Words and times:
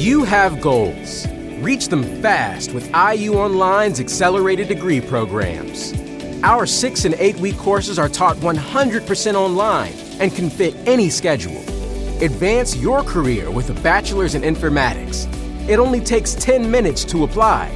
You 0.00 0.24
have 0.24 0.62
goals. 0.62 1.28
Reach 1.60 1.88
them 1.88 2.02
fast 2.22 2.72
with 2.72 2.86
IU 2.86 3.34
Online's 3.34 4.00
accelerated 4.00 4.68
degree 4.68 4.98
programs. 4.98 5.92
Our 6.42 6.64
six 6.64 7.04
and 7.04 7.14
eight 7.18 7.36
week 7.36 7.58
courses 7.58 7.98
are 7.98 8.08
taught 8.08 8.38
100% 8.38 9.34
online 9.34 9.92
and 10.18 10.34
can 10.34 10.48
fit 10.48 10.74
any 10.86 11.10
schedule. 11.10 11.58
Advance 12.22 12.74
your 12.76 13.02
career 13.02 13.50
with 13.50 13.68
a 13.68 13.74
bachelor's 13.82 14.34
in 14.34 14.40
informatics. 14.40 15.28
It 15.68 15.78
only 15.78 16.00
takes 16.00 16.32
10 16.34 16.70
minutes 16.70 17.04
to 17.04 17.24
apply. 17.24 17.70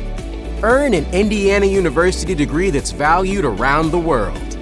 Earn 0.62 0.95
an 0.95 1.04
Indiana 1.12 1.66
University 1.66 2.34
degree 2.34 2.70
that's 2.70 2.91
valued 2.91 3.45
around 3.45 3.91
the 3.91 3.98
world. 3.98 4.56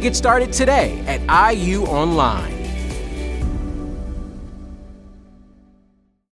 Get 0.00 0.16
started 0.16 0.50
today 0.50 1.04
at 1.06 1.20
IU 1.54 1.82
Online. 1.82 2.61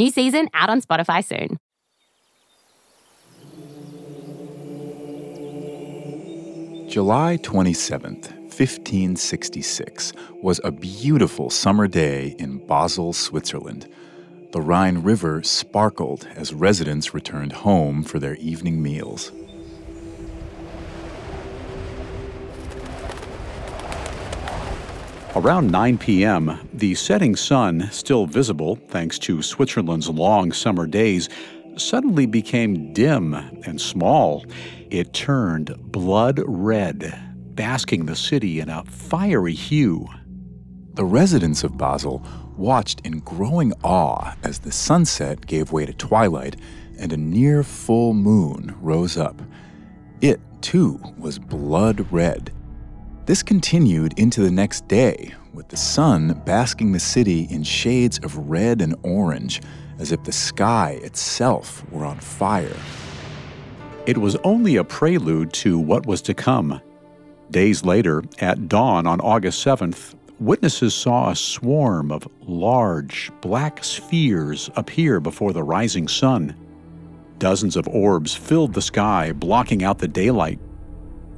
New 0.00 0.10
season 0.10 0.48
out 0.54 0.70
on 0.70 0.80
Spotify 0.80 1.22
soon. 1.22 1.58
July 6.88 7.36
27th, 7.42 8.30
1566, 8.48 10.14
was 10.42 10.58
a 10.64 10.70
beautiful 10.70 11.50
summer 11.50 11.86
day 11.86 12.34
in 12.38 12.66
Basel, 12.66 13.12
Switzerland. 13.12 13.92
The 14.52 14.62
Rhine 14.62 15.02
River 15.02 15.42
sparkled 15.42 16.26
as 16.34 16.54
residents 16.54 17.12
returned 17.12 17.52
home 17.52 18.02
for 18.02 18.18
their 18.18 18.36
evening 18.36 18.82
meals. 18.82 19.32
Around 25.36 25.70
9 25.70 25.98
p.m., 25.98 26.69
the 26.80 26.94
setting 26.94 27.36
sun, 27.36 27.88
still 27.92 28.26
visible 28.26 28.76
thanks 28.88 29.18
to 29.20 29.42
Switzerland's 29.42 30.08
long 30.08 30.50
summer 30.50 30.86
days, 30.86 31.28
suddenly 31.76 32.24
became 32.24 32.92
dim 32.94 33.34
and 33.34 33.78
small. 33.78 34.44
It 34.90 35.12
turned 35.12 35.76
blood 35.92 36.40
red, 36.46 37.14
basking 37.54 38.06
the 38.06 38.16
city 38.16 38.60
in 38.60 38.70
a 38.70 38.84
fiery 38.84 39.52
hue. 39.52 40.08
The 40.94 41.04
residents 41.04 41.64
of 41.64 41.76
Basel 41.76 42.24
watched 42.56 43.00
in 43.04 43.20
growing 43.20 43.74
awe 43.84 44.34
as 44.42 44.58
the 44.58 44.72
sunset 44.72 45.46
gave 45.46 45.72
way 45.72 45.84
to 45.84 45.92
twilight 45.92 46.56
and 46.98 47.12
a 47.12 47.16
near 47.16 47.62
full 47.62 48.14
moon 48.14 48.74
rose 48.80 49.18
up. 49.18 49.40
It, 50.22 50.40
too, 50.62 50.98
was 51.18 51.38
blood 51.38 52.10
red 52.10 52.52
this 53.30 53.44
continued 53.44 54.18
into 54.18 54.40
the 54.40 54.50
next 54.50 54.88
day, 54.88 55.32
with 55.54 55.68
the 55.68 55.76
sun 55.76 56.40
basking 56.44 56.92
the 56.92 57.00
city 57.00 57.46
in 57.50 57.62
shades 57.62 58.18
of 58.20 58.48
red 58.48 58.80
and 58.80 58.94
orange, 59.02 59.60
as 59.98 60.12
if 60.12 60.22
the 60.24 60.32
sky 60.32 60.98
itself 61.02 61.84
were 61.90 62.04
on 62.04 62.18
fire. 62.18 62.76
It 64.06 64.18
was 64.18 64.36
only 64.44 64.76
a 64.76 64.84
prelude 64.84 65.52
to 65.54 65.78
what 65.78 66.06
was 66.06 66.22
to 66.22 66.34
come. 66.34 66.80
Days 67.50 67.84
later, 67.84 68.22
at 68.38 68.68
dawn 68.68 69.06
on 69.06 69.20
August 69.20 69.64
7th, 69.64 70.14
witnesses 70.38 70.94
saw 70.94 71.30
a 71.30 71.36
swarm 71.36 72.10
of 72.10 72.26
large, 72.40 73.30
black 73.40 73.84
spheres 73.84 74.70
appear 74.76 75.20
before 75.20 75.52
the 75.52 75.62
rising 75.62 76.08
sun. 76.08 76.54
Dozens 77.38 77.76
of 77.76 77.88
orbs 77.88 78.34
filled 78.34 78.74
the 78.74 78.82
sky, 78.82 79.32
blocking 79.32 79.82
out 79.82 79.98
the 79.98 80.08
daylight 80.08 80.58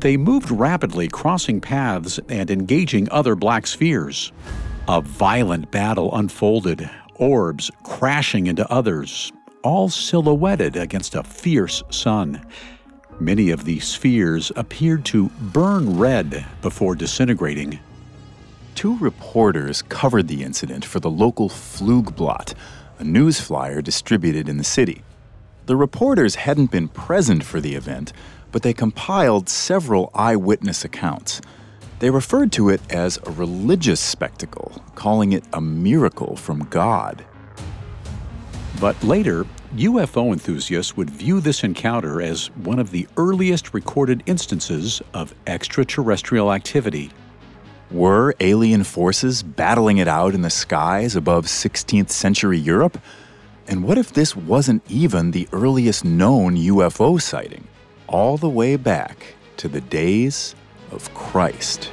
they 0.02 0.16
moved 0.16 0.50
rapidly, 0.50 1.06
crossing 1.06 1.60
paths 1.60 2.18
and 2.28 2.50
engaging 2.50 3.08
other 3.10 3.36
black 3.36 3.68
spheres. 3.68 4.32
A 4.88 5.00
violent 5.00 5.70
battle 5.70 6.14
unfolded, 6.16 6.90
orbs 7.14 7.70
crashing 7.84 8.48
into 8.48 8.68
others, 8.70 9.32
all 9.62 9.88
silhouetted 9.88 10.76
against 10.76 11.14
a 11.14 11.22
fierce 11.22 11.84
sun. 11.90 12.44
Many 13.20 13.50
of 13.50 13.64
these 13.64 13.86
spheres 13.86 14.50
appeared 14.56 15.04
to 15.06 15.28
burn 15.40 15.96
red 15.96 16.44
before 16.62 16.96
disintegrating. 16.96 17.78
Two 18.74 18.98
reporters 18.98 19.82
covered 19.82 20.26
the 20.26 20.42
incident 20.42 20.84
for 20.84 20.98
the 20.98 21.10
local 21.10 21.48
Flugblatt, 21.48 22.54
a 22.98 23.04
news 23.04 23.40
flyer 23.40 23.80
distributed 23.80 24.48
in 24.48 24.56
the 24.56 24.64
city. 24.64 25.04
The 25.66 25.76
reporters 25.76 26.34
hadn't 26.34 26.72
been 26.72 26.88
present 26.88 27.44
for 27.44 27.60
the 27.60 27.76
event, 27.76 28.12
but 28.52 28.62
they 28.62 28.72
compiled 28.72 29.48
several 29.48 30.10
eyewitness 30.14 30.84
accounts. 30.84 31.40
They 31.98 32.10
referred 32.10 32.52
to 32.52 32.68
it 32.68 32.80
as 32.90 33.18
a 33.24 33.30
religious 33.30 34.00
spectacle, 34.00 34.72
calling 34.94 35.32
it 35.32 35.44
a 35.52 35.60
miracle 35.60 36.36
from 36.36 36.64
God. 36.64 37.24
But 38.80 39.02
later, 39.02 39.46
UFO 39.76 40.32
enthusiasts 40.32 40.96
would 40.96 41.08
view 41.08 41.40
this 41.40 41.62
encounter 41.62 42.20
as 42.20 42.48
one 42.56 42.78
of 42.78 42.90
the 42.90 43.06
earliest 43.16 43.72
recorded 43.72 44.22
instances 44.26 45.00
of 45.14 45.34
extraterrestrial 45.46 46.52
activity. 46.52 47.10
Were 47.90 48.34
alien 48.40 48.84
forces 48.84 49.42
battling 49.42 49.98
it 49.98 50.08
out 50.08 50.34
in 50.34 50.42
the 50.42 50.50
skies 50.50 51.14
above 51.14 51.46
16th 51.46 52.10
century 52.10 52.58
Europe? 52.58 52.98
And 53.68 53.84
what 53.84 53.96
if 53.96 54.12
this 54.12 54.34
wasn't 54.34 54.82
even 54.90 55.30
the 55.30 55.48
earliest 55.52 56.04
known 56.04 56.56
UFO 56.56 57.20
sighting? 57.20 57.68
All 58.12 58.36
the 58.36 58.48
way 58.48 58.76
back 58.76 59.34
to 59.56 59.68
the 59.68 59.80
days 59.80 60.54
of 60.90 61.12
Christ. 61.14 61.90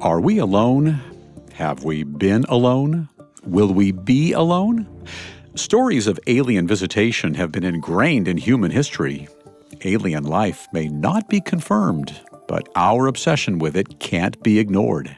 Are 0.00 0.20
we 0.20 0.38
alone? 0.38 1.00
Have 1.52 1.84
we 1.84 2.02
been 2.02 2.44
alone? 2.48 3.08
Will 3.44 3.72
we 3.72 3.92
be 3.92 4.32
alone? 4.32 4.88
Stories 5.54 6.06
of 6.06 6.18
alien 6.26 6.66
visitation 6.66 7.34
have 7.34 7.52
been 7.52 7.62
ingrained 7.62 8.26
in 8.26 8.38
human 8.38 8.70
history. 8.70 9.28
Alien 9.84 10.24
life 10.24 10.66
may 10.72 10.88
not 10.88 11.28
be 11.28 11.40
confirmed, 11.40 12.20
but 12.48 12.68
our 12.74 13.06
obsession 13.06 13.58
with 13.58 13.76
it 13.76 14.00
can't 14.00 14.42
be 14.42 14.58
ignored. 14.58 15.16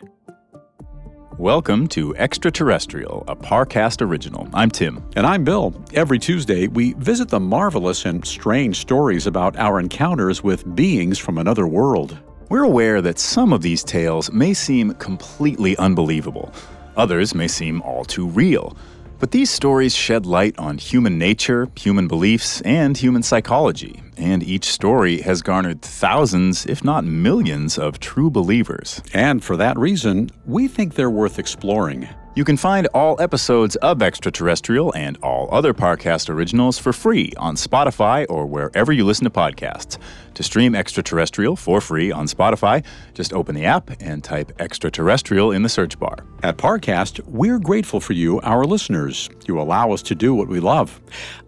Welcome 1.38 1.88
to 1.88 2.14
Extraterrestrial, 2.14 3.24
a 3.26 3.34
Parcast 3.34 4.00
original. 4.00 4.48
I'm 4.54 4.70
Tim. 4.70 5.04
And 5.16 5.26
I'm 5.26 5.42
Bill. 5.42 5.74
Every 5.92 6.16
Tuesday, 6.16 6.68
we 6.68 6.92
visit 6.92 7.28
the 7.28 7.40
marvelous 7.40 8.04
and 8.04 8.24
strange 8.24 8.78
stories 8.78 9.26
about 9.26 9.56
our 9.56 9.80
encounters 9.80 10.44
with 10.44 10.76
beings 10.76 11.18
from 11.18 11.38
another 11.38 11.66
world. 11.66 12.16
We're 12.50 12.62
aware 12.62 13.02
that 13.02 13.18
some 13.18 13.52
of 13.52 13.62
these 13.62 13.82
tales 13.82 14.30
may 14.30 14.54
seem 14.54 14.94
completely 14.94 15.76
unbelievable, 15.78 16.52
others 16.96 17.34
may 17.34 17.48
seem 17.48 17.82
all 17.82 18.04
too 18.04 18.28
real. 18.28 18.76
But 19.18 19.30
these 19.30 19.50
stories 19.50 19.94
shed 19.94 20.26
light 20.26 20.58
on 20.58 20.78
human 20.78 21.18
nature, 21.18 21.68
human 21.76 22.08
beliefs, 22.08 22.60
and 22.62 22.96
human 22.96 23.22
psychology, 23.22 24.02
and 24.16 24.42
each 24.42 24.66
story 24.66 25.20
has 25.22 25.40
garnered 25.40 25.82
thousands, 25.82 26.66
if 26.66 26.84
not 26.84 27.04
millions, 27.04 27.78
of 27.78 28.00
true 28.00 28.30
believers. 28.30 29.00
And 29.14 29.42
for 29.42 29.56
that 29.56 29.78
reason, 29.78 30.30
we 30.46 30.68
think 30.68 30.94
they're 30.94 31.10
worth 31.10 31.38
exploring. 31.38 32.08
You 32.36 32.44
can 32.44 32.56
find 32.56 32.88
all 32.88 33.20
episodes 33.20 33.76
of 33.76 34.02
Extraterrestrial 34.02 34.92
and 34.96 35.16
all 35.22 35.48
other 35.52 35.72
Parcast 35.72 36.28
originals 36.28 36.80
for 36.80 36.92
free 36.92 37.32
on 37.36 37.54
Spotify 37.54 38.26
or 38.28 38.44
wherever 38.44 38.92
you 38.92 39.04
listen 39.04 39.22
to 39.22 39.30
podcasts. 39.30 39.98
To 40.34 40.42
stream 40.42 40.74
Extraterrestrial 40.74 41.54
for 41.54 41.80
free 41.80 42.10
on 42.10 42.26
Spotify, 42.26 42.84
just 43.14 43.32
open 43.32 43.54
the 43.54 43.64
app 43.64 43.90
and 44.00 44.22
type 44.22 44.50
Extraterrestrial 44.60 45.52
in 45.52 45.62
the 45.62 45.68
search 45.68 45.98
bar. 45.98 46.16
At 46.42 46.56
Parcast, 46.56 47.24
we're 47.26 47.60
grateful 47.60 48.00
for 48.00 48.14
you, 48.14 48.40
our 48.40 48.64
listeners. 48.64 49.30
You 49.46 49.60
allow 49.60 49.92
us 49.92 50.02
to 50.02 50.14
do 50.14 50.34
what 50.34 50.48
we 50.48 50.58
love. 50.58 51.00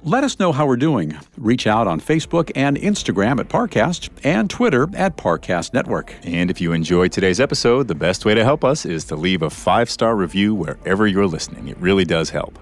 Let 0.05 0.23
us 0.23 0.39
know 0.39 0.53
how 0.53 0.67
we're 0.67 0.77
doing. 0.77 1.19
Reach 1.37 1.67
out 1.67 1.89
on 1.89 2.01
Facebook 2.01 2.53
and 2.55 2.77
Instagram 2.77 3.41
at 3.41 3.49
Parcast 3.49 4.09
and 4.23 4.49
Twitter 4.49 4.89
at 4.95 5.17
Parcast 5.17 5.75
Network. 5.75 6.15
And 6.23 6.51
if 6.51 6.61
you 6.61 6.73
enjoyed 6.73 7.11
today's 7.11 7.41
episode, 7.41 7.89
the 7.89 7.95
best 7.95 8.25
way 8.25 8.35
to 8.35 8.45
help 8.45 8.65
us 8.65 8.87
is 8.87 9.05
to 9.07 9.17
leave 9.17 9.43
a 9.43 9.51
five 9.51 9.91
star 9.91 10.15
review 10.15 10.55
wherever 10.55 11.07
you're 11.07 11.27
listening. 11.27 11.69
It 11.69 11.77
really 11.79 12.05
does 12.05 12.31
help. 12.31 12.59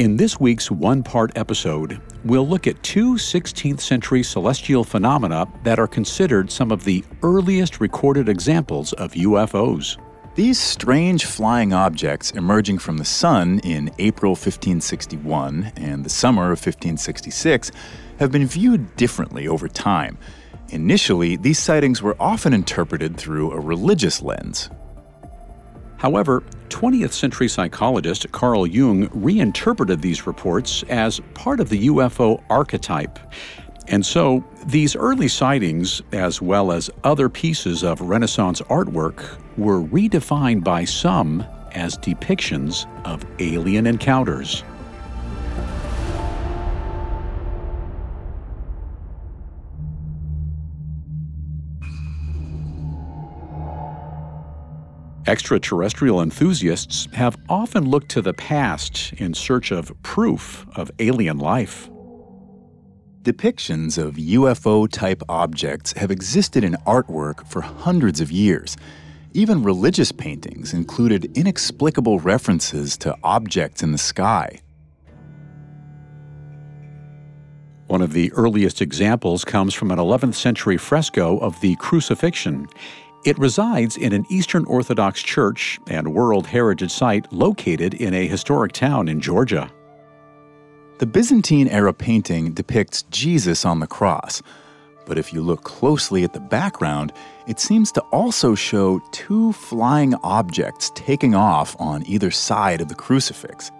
In 0.00 0.16
this 0.16 0.40
week's 0.40 0.70
one 0.70 1.02
part 1.02 1.30
episode, 1.36 2.00
we'll 2.24 2.48
look 2.48 2.66
at 2.66 2.82
two 2.82 3.16
16th 3.16 3.80
century 3.80 4.22
celestial 4.22 4.82
phenomena 4.82 5.46
that 5.62 5.78
are 5.78 5.86
considered 5.86 6.50
some 6.50 6.72
of 6.72 6.84
the 6.84 7.04
earliest 7.22 7.82
recorded 7.82 8.26
examples 8.26 8.94
of 8.94 9.12
UFOs. 9.12 9.98
These 10.36 10.58
strange 10.58 11.26
flying 11.26 11.74
objects 11.74 12.30
emerging 12.30 12.78
from 12.78 12.96
the 12.96 13.04
sun 13.04 13.58
in 13.58 13.90
April 13.98 14.30
1561 14.30 15.70
and 15.76 16.02
the 16.02 16.08
summer 16.08 16.44
of 16.44 16.60
1566 16.60 17.70
have 18.20 18.32
been 18.32 18.46
viewed 18.46 18.96
differently 18.96 19.48
over 19.48 19.68
time. 19.68 20.16
Initially, 20.70 21.36
these 21.36 21.58
sightings 21.58 22.00
were 22.00 22.16
often 22.18 22.54
interpreted 22.54 23.18
through 23.18 23.52
a 23.52 23.60
religious 23.60 24.22
lens. 24.22 24.70
However, 25.98 26.42
20th 26.70 27.12
century 27.12 27.48
psychologist 27.48 28.30
Carl 28.32 28.66
Jung 28.66 29.10
reinterpreted 29.12 30.00
these 30.00 30.26
reports 30.26 30.82
as 30.84 31.20
part 31.34 31.60
of 31.60 31.68
the 31.68 31.88
UFO 31.88 32.42
archetype. 32.48 33.18
And 33.88 34.06
so, 34.06 34.44
these 34.66 34.94
early 34.94 35.26
sightings, 35.26 36.00
as 36.12 36.40
well 36.40 36.70
as 36.70 36.88
other 37.02 37.28
pieces 37.28 37.82
of 37.82 38.00
Renaissance 38.00 38.60
artwork, 38.62 39.38
were 39.58 39.82
redefined 39.82 40.62
by 40.62 40.84
some 40.84 41.44
as 41.72 41.98
depictions 41.98 42.86
of 43.04 43.26
alien 43.40 43.86
encounters. 43.86 44.62
Extraterrestrial 55.30 56.20
enthusiasts 56.20 57.06
have 57.12 57.36
often 57.48 57.88
looked 57.88 58.08
to 58.08 58.20
the 58.20 58.34
past 58.34 59.12
in 59.12 59.32
search 59.32 59.70
of 59.70 59.92
proof 60.02 60.66
of 60.74 60.90
alien 60.98 61.38
life. 61.38 61.88
Depictions 63.22 63.96
of 63.96 64.16
UFO 64.16 64.90
type 64.90 65.22
objects 65.28 65.92
have 65.92 66.10
existed 66.10 66.64
in 66.64 66.72
artwork 66.84 67.46
for 67.46 67.60
hundreds 67.60 68.20
of 68.20 68.32
years. 68.32 68.76
Even 69.32 69.62
religious 69.62 70.10
paintings 70.10 70.74
included 70.74 71.30
inexplicable 71.38 72.18
references 72.18 72.98
to 72.98 73.16
objects 73.22 73.84
in 73.84 73.92
the 73.92 73.98
sky. 73.98 74.58
One 77.86 78.02
of 78.02 78.14
the 78.14 78.32
earliest 78.32 78.82
examples 78.82 79.44
comes 79.44 79.74
from 79.74 79.92
an 79.92 79.98
11th 80.00 80.34
century 80.34 80.76
fresco 80.76 81.38
of 81.38 81.60
the 81.60 81.76
Crucifixion. 81.76 82.66
It 83.22 83.38
resides 83.38 83.98
in 83.98 84.14
an 84.14 84.24
Eastern 84.30 84.64
Orthodox 84.64 85.22
church 85.22 85.78
and 85.86 86.14
World 86.14 86.46
Heritage 86.46 86.90
Site 86.90 87.30
located 87.30 87.92
in 87.92 88.14
a 88.14 88.26
historic 88.26 88.72
town 88.72 89.08
in 89.08 89.20
Georgia. 89.20 89.70
The 91.00 91.06
Byzantine 91.06 91.68
era 91.68 91.92
painting 91.92 92.52
depicts 92.52 93.02
Jesus 93.10 93.66
on 93.66 93.80
the 93.80 93.86
cross, 93.86 94.42
but 95.04 95.18
if 95.18 95.34
you 95.34 95.42
look 95.42 95.64
closely 95.64 96.24
at 96.24 96.32
the 96.32 96.40
background, 96.40 97.12
it 97.46 97.60
seems 97.60 97.92
to 97.92 98.00
also 98.04 98.54
show 98.54 99.02
two 99.12 99.52
flying 99.52 100.14
objects 100.22 100.90
taking 100.94 101.34
off 101.34 101.76
on 101.78 102.06
either 102.06 102.30
side 102.30 102.80
of 102.80 102.88
the 102.88 102.94
crucifix. 102.94 103.70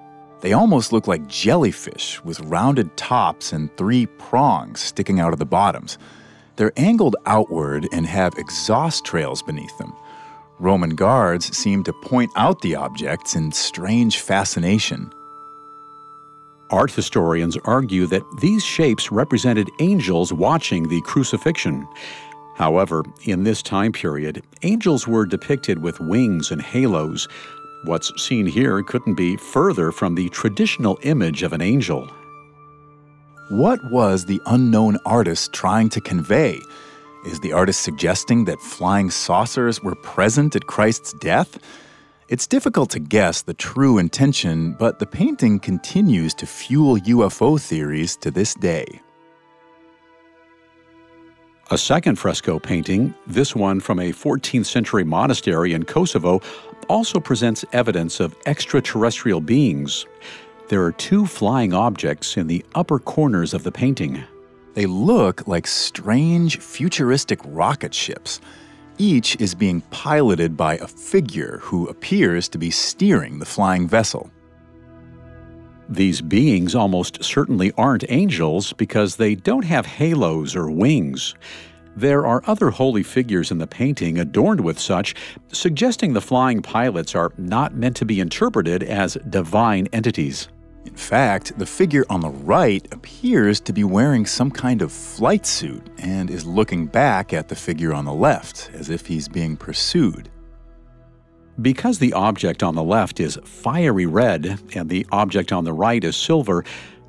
They 0.43 0.53
almost 0.53 0.93
look 0.93 1.07
like 1.07 1.29
jellyfish 1.29 2.23
with 2.25 2.41
rounded 2.41 2.95
tops 2.99 3.55
and 3.55 3.75
three 3.79 4.05
prongs 4.05 4.81
sticking 4.81 5.19
out 5.19 5.33
of 5.33 5.39
the 5.39 5.47
bottoms. 5.47 5.97
They're 6.61 6.79
angled 6.79 7.17
outward 7.25 7.89
and 7.91 8.05
have 8.05 8.37
exhaust 8.37 9.07
trails 9.07 9.41
beneath 9.41 9.79
them. 9.79 9.95
Roman 10.59 10.91
guards 10.91 11.57
seem 11.57 11.83
to 11.85 11.93
point 11.95 12.31
out 12.37 12.61
the 12.61 12.75
objects 12.75 13.35
in 13.35 13.51
strange 13.51 14.19
fascination. 14.19 15.11
Art 16.69 16.91
historians 16.91 17.57
argue 17.65 18.05
that 18.09 18.25
these 18.43 18.63
shapes 18.63 19.11
represented 19.11 19.71
angels 19.79 20.35
watching 20.35 20.87
the 20.87 21.01
crucifixion. 21.01 21.89
However, 22.57 23.05
in 23.25 23.45
this 23.45 23.63
time 23.63 23.93
period, 23.93 24.43
angels 24.61 25.09
were 25.09 25.25
depicted 25.25 25.79
with 25.79 25.99
wings 25.99 26.51
and 26.51 26.61
halos. 26.61 27.27
What's 27.85 28.13
seen 28.23 28.45
here 28.45 28.83
couldn't 28.83 29.15
be 29.15 29.39
further 29.39 29.93
from 29.93 30.15
the 30.15 30.29
traditional 30.29 30.99
image 31.05 31.43
of 31.43 31.55
an 31.55 31.63
angel. 31.63 32.11
What 33.51 33.83
was 33.87 34.27
the 34.27 34.41
unknown 34.47 34.97
artist 35.05 35.53
trying 35.53 35.89
to 35.89 36.01
convey? 36.01 36.61
Is 37.27 37.41
the 37.41 37.53
artist 37.53 37.81
suggesting 37.81 38.45
that 38.45 38.61
flying 38.61 39.11
saucers 39.11 39.83
were 39.83 39.97
present 39.97 40.55
at 40.55 40.69
Christ's 40.69 41.15
death? 41.15 41.59
It's 42.29 42.47
difficult 42.47 42.91
to 42.91 43.01
guess 43.01 43.43
the 43.43 43.55
true 43.55 43.99
intention, 43.99 44.77
but 44.79 45.01
the 45.01 45.07
painting 45.07 45.59
continues 45.59 46.33
to 46.35 46.47
fuel 46.47 46.97
UFO 46.99 47.61
theories 47.61 48.15
to 48.19 48.31
this 48.31 48.55
day. 48.55 48.87
A 51.73 51.79
second 51.79 52.21
fresco 52.21 52.61
painting, 52.61 53.13
this 53.27 53.57
one 53.57 53.81
from 53.81 53.99
a 53.99 54.13
14th 54.13 54.67
century 54.67 55.03
monastery 55.03 55.73
in 55.73 55.83
Kosovo, 55.83 56.41
also 56.89 57.19
presents 57.19 57.65
evidence 57.73 58.21
of 58.21 58.37
extraterrestrial 58.47 59.41
beings 59.41 60.07
there 60.71 60.85
are 60.85 60.93
two 60.93 61.27
flying 61.27 61.75
objects 61.75 62.37
in 62.37 62.47
the 62.47 62.65
upper 62.77 63.01
corners 63.01 63.55
of 63.55 63.65
the 63.65 63.73
painting. 63.73 64.23
They 64.75 64.87
look 64.87 65.49
like 65.49 65.67
strange, 65.67 66.61
futuristic 66.61 67.41
rocket 67.45 67.93
ships. 67.93 68.41
Each 68.97 69.35
is 69.41 69.53
being 69.53 69.81
piloted 69.91 70.57
by 70.57 70.77
a 70.77 70.87
figure 70.87 71.59
who 71.61 71.89
appears 71.89 72.49
to 72.51 72.59
be 72.59 72.71
steering 72.71 73.41
the 73.41 73.47
flying 73.47 73.89
vessel. 73.89 74.31
These 75.89 76.21
beings 76.21 76.77
almost 76.77 77.25
certainly 77.25 77.73
aren't 77.77 78.09
angels 78.09 78.73
because 78.73 79.17
they 79.17 79.35
don't 79.35 79.65
have 79.65 79.87
halos 79.87 80.55
or 80.55 80.71
wings. 80.71 81.35
There 81.97 82.25
are 82.25 82.45
other 82.47 82.71
holy 82.71 83.03
figures 83.03 83.51
in 83.51 83.59
the 83.59 83.67
painting 83.67 84.19
adorned 84.19 84.61
with 84.61 84.79
such, 84.79 85.17
suggesting 85.51 86.13
the 86.13 86.21
flying 86.21 86.63
pilots 86.63 87.17
are 87.17 87.33
not 87.37 87.75
meant 87.75 87.97
to 87.97 88.05
be 88.05 88.21
interpreted 88.21 88.85
as 88.85 89.19
divine 89.29 89.89
entities. 89.93 90.49
In 90.85 90.95
fact, 90.95 91.59
the 91.59 91.67
figure 91.67 92.05
on 92.09 92.21
the 92.21 92.31
right 92.31 92.87
appears 92.93 93.61
to 93.61 93.73
be 93.73 93.85
wearing 93.85 94.25
some 94.25 94.51
kind 94.51 94.81
of 94.81 94.91
flight 94.91 95.45
suit 95.45 95.87
and 95.99 96.31
is 96.31 96.47
looking 96.47 96.87
back 96.87 97.33
at 97.33 97.49
the 97.49 97.57
figure 97.57 97.93
on 97.93 98.07
the 98.07 98.15
left 98.15 98.71
as 98.73 98.89
if 98.89 99.07
he's 99.07 99.29
being 99.29 99.57
pursued. 99.57 100.31
Because 101.61 101.99
the 101.99 102.15
object 102.15 102.63
on 102.63 102.75
the 102.75 102.83
left 102.83 103.21
is 103.21 103.39
fiery 103.45 104.07
red 104.07 104.59
and 104.75 104.89
the 104.89 105.07
object 105.13 105.53
on 105.53 105.65
the 105.65 105.73
right 105.73 106.03
is 106.03 106.17
silver, 106.17 106.65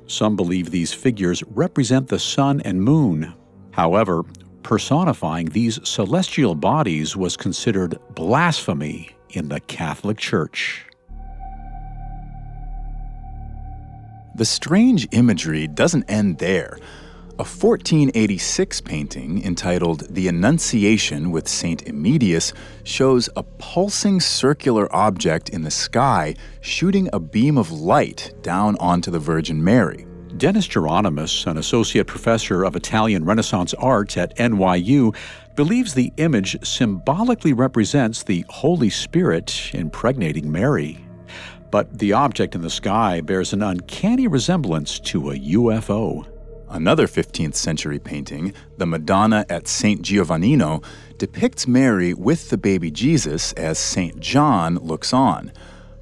some 0.06 0.36
believe 0.36 0.70
these 0.70 0.92
figures 0.92 1.42
represent 1.44 2.08
the 2.08 2.18
sun 2.18 2.60
and 2.62 2.82
moon. 2.82 3.32
However, 3.70 4.22
personifying 4.62 5.46
these 5.46 5.80
celestial 5.88 6.54
bodies 6.54 7.16
was 7.16 7.36
considered 7.36 7.98
blasphemy 8.14 9.10
in 9.30 9.48
the 9.48 9.60
Catholic 9.60 10.18
Church. 10.18 10.84
The 14.34 14.46
strange 14.46 15.06
imagery 15.12 15.66
doesn't 15.66 16.10
end 16.10 16.38
there. 16.38 16.78
A 17.32 17.44
1486 17.44 18.80
painting 18.80 19.44
entitled 19.44 20.14
The 20.14 20.26
Annunciation 20.28 21.30
with 21.30 21.46
St. 21.46 21.84
Emidius 21.84 22.54
shows 22.84 23.28
a 23.36 23.42
pulsing 23.42 24.20
circular 24.20 24.94
object 24.94 25.50
in 25.50 25.62
the 25.62 25.70
sky 25.70 26.34
shooting 26.62 27.10
a 27.12 27.20
beam 27.20 27.58
of 27.58 27.70
light 27.70 28.32
down 28.40 28.76
onto 28.78 29.10
the 29.10 29.18
Virgin 29.18 29.62
Mary. 29.62 30.06
Dennis 30.38 30.66
Geronimus, 30.66 31.46
an 31.46 31.58
associate 31.58 32.06
professor 32.06 32.64
of 32.64 32.74
Italian 32.74 33.26
Renaissance 33.26 33.74
art 33.74 34.16
at 34.16 34.34
NYU, 34.36 35.14
believes 35.56 35.92
the 35.92 36.10
image 36.16 36.56
symbolically 36.66 37.52
represents 37.52 38.22
the 38.22 38.46
Holy 38.48 38.88
Spirit 38.88 39.72
impregnating 39.74 40.50
Mary 40.50 41.04
but 41.72 41.98
the 41.98 42.12
object 42.12 42.54
in 42.54 42.60
the 42.60 42.68
sky 42.68 43.22
bears 43.22 43.54
an 43.54 43.62
uncanny 43.62 44.28
resemblance 44.28 45.00
to 45.00 45.30
a 45.30 45.38
UFO. 45.38 46.28
Another 46.68 47.06
15th 47.06 47.54
century 47.54 47.98
painting, 47.98 48.52
the 48.76 48.84
Madonna 48.84 49.46
at 49.48 49.66
St. 49.66 50.02
Giovannino, 50.02 50.84
depicts 51.16 51.66
Mary 51.66 52.12
with 52.12 52.50
the 52.50 52.58
baby 52.58 52.90
Jesus 52.90 53.54
as 53.54 53.78
St. 53.78 54.20
John 54.20 54.76
looks 54.76 55.14
on. 55.14 55.50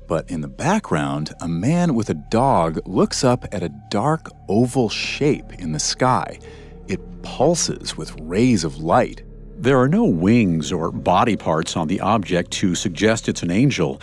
But 0.08 0.28
in 0.28 0.40
the 0.40 0.48
background, 0.48 1.32
a 1.40 1.46
man 1.46 1.94
with 1.94 2.10
a 2.10 2.14
dog 2.14 2.80
looks 2.84 3.22
up 3.22 3.44
at 3.52 3.62
a 3.62 3.74
dark 3.90 4.28
oval 4.48 4.88
shape 4.88 5.52
in 5.60 5.70
the 5.70 5.78
sky. 5.78 6.40
It 6.88 7.00
pulses 7.22 7.96
with 7.96 8.18
rays 8.20 8.64
of 8.64 8.78
light. 8.78 9.22
There 9.56 9.78
are 9.78 9.88
no 9.88 10.04
wings 10.04 10.72
or 10.72 10.90
body 10.90 11.36
parts 11.36 11.76
on 11.76 11.86
the 11.86 12.00
object 12.00 12.50
to 12.52 12.74
suggest 12.74 13.28
it's 13.28 13.44
an 13.44 13.52
angel. 13.52 14.00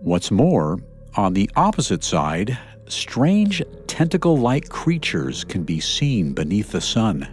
What's 0.00 0.30
more, 0.30 0.78
on 1.16 1.32
the 1.32 1.50
opposite 1.56 2.04
side, 2.04 2.58
strange 2.88 3.62
tentacle 3.86 4.36
like 4.36 4.68
creatures 4.68 5.44
can 5.44 5.64
be 5.64 5.80
seen 5.80 6.32
beneath 6.32 6.72
the 6.72 6.80
sun. 6.80 7.26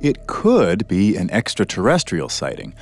It 0.00 0.26
could 0.26 0.86
be 0.88 1.16
an 1.16 1.30
extraterrestrial 1.30 2.28
sighting, 2.28 2.74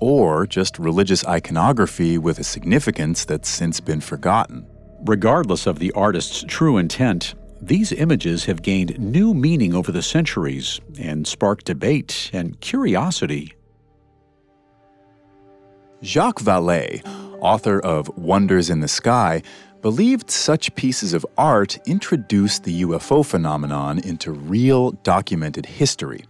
or 0.00 0.46
just 0.46 0.78
religious 0.78 1.24
iconography 1.26 2.18
with 2.18 2.38
a 2.38 2.44
significance 2.44 3.24
that's 3.24 3.48
since 3.48 3.80
been 3.80 4.00
forgotten. 4.00 4.66
Regardless 5.04 5.66
of 5.66 5.78
the 5.78 5.92
artist's 5.92 6.44
true 6.46 6.76
intent, 6.76 7.34
these 7.60 7.92
images 7.92 8.44
have 8.44 8.62
gained 8.62 8.98
new 8.98 9.32
meaning 9.32 9.74
over 9.74 9.90
the 9.90 10.02
centuries 10.02 10.80
and 10.98 11.26
sparked 11.26 11.64
debate 11.64 12.30
and 12.32 12.60
curiosity. 12.60 13.54
Jacques 16.06 16.40
Vallée, 16.40 17.04
author 17.40 17.80
of 17.80 18.16
Wonders 18.16 18.70
in 18.70 18.78
the 18.78 18.86
Sky, 18.86 19.42
believed 19.82 20.30
such 20.30 20.72
pieces 20.76 21.12
of 21.12 21.26
art 21.36 21.78
introduced 21.84 22.62
the 22.62 22.82
UFO 22.82 23.26
phenomenon 23.26 23.98
into 23.98 24.30
real 24.30 24.92
documented 25.02 25.66
history. 25.66 26.24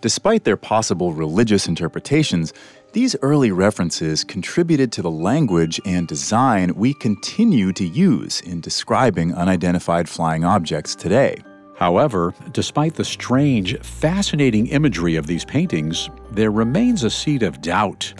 Despite 0.00 0.44
their 0.44 0.56
possible 0.56 1.12
religious 1.12 1.66
interpretations, 1.66 2.52
these 2.92 3.16
early 3.20 3.50
references 3.50 4.22
contributed 4.22 4.92
to 4.92 5.02
the 5.02 5.10
language 5.10 5.80
and 5.84 6.06
design 6.06 6.72
we 6.76 6.94
continue 6.94 7.72
to 7.72 7.84
use 7.84 8.40
in 8.42 8.60
describing 8.60 9.34
unidentified 9.34 10.08
flying 10.08 10.44
objects 10.44 10.94
today. 10.94 11.42
However, 11.74 12.34
despite 12.52 12.94
the 12.94 13.04
strange, 13.04 13.78
fascinating 13.80 14.68
imagery 14.68 15.16
of 15.16 15.26
these 15.26 15.44
paintings, 15.44 16.08
there 16.30 16.52
remains 16.52 17.02
a 17.02 17.10
seed 17.10 17.42
of 17.42 17.60
doubt. 17.60 18.14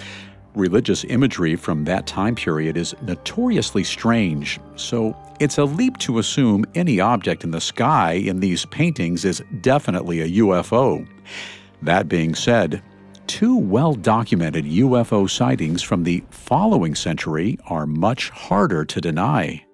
Religious 0.58 1.04
imagery 1.04 1.54
from 1.54 1.84
that 1.84 2.04
time 2.08 2.34
period 2.34 2.76
is 2.76 2.92
notoriously 3.02 3.84
strange, 3.84 4.58
so 4.74 5.16
it's 5.38 5.56
a 5.56 5.64
leap 5.64 5.96
to 5.98 6.18
assume 6.18 6.64
any 6.74 6.98
object 6.98 7.44
in 7.44 7.52
the 7.52 7.60
sky 7.60 8.14
in 8.14 8.40
these 8.40 8.66
paintings 8.66 9.24
is 9.24 9.40
definitely 9.60 10.20
a 10.20 10.42
UFO. 10.42 11.06
That 11.82 12.08
being 12.08 12.34
said, 12.34 12.82
two 13.28 13.56
well 13.56 13.94
documented 13.94 14.64
UFO 14.64 15.30
sightings 15.30 15.80
from 15.80 16.02
the 16.02 16.24
following 16.30 16.96
century 16.96 17.56
are 17.66 17.86
much 17.86 18.30
harder 18.30 18.84
to 18.84 19.00
deny. 19.00 19.64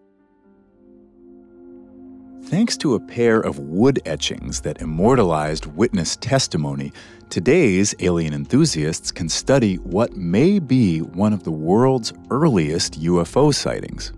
Thanks 2.43 2.77
to 2.77 2.95
a 2.95 3.01
pair 3.01 3.41
of 3.41 3.59
wood 3.59 4.01
etchings 4.05 4.61
that 4.61 4.83
immortalized 4.83 5.65
witness 5.65 6.17
testimony, 6.17 6.93
today's 7.35 7.97
alien 7.99 8.33
enthusiasts 8.33 9.11
can 9.11 9.29
study 9.29 9.75
what 9.79 10.17
may 10.17 10.61
be 10.61 11.01
one 11.01 11.33
of 11.33 11.43
the 11.43 11.51
world's 11.51 12.13
earliest 12.31 13.01
UFO 13.01 13.53
sightings. 13.53 14.13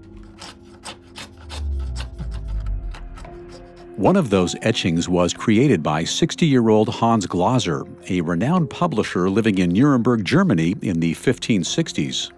One 3.96 4.16
of 4.16 4.28
those 4.28 4.54
etchings 4.60 5.08
was 5.08 5.32
created 5.32 5.82
by 5.82 6.04
60 6.04 6.44
year 6.44 6.68
old 6.68 6.90
Hans 6.90 7.24
Glaser, 7.26 7.86
a 8.10 8.20
renowned 8.20 8.68
publisher 8.68 9.30
living 9.30 9.56
in 9.56 9.70
Nuremberg, 9.70 10.22
Germany 10.22 10.74
in 10.82 11.00
the 11.00 11.14
1560s. 11.14 12.30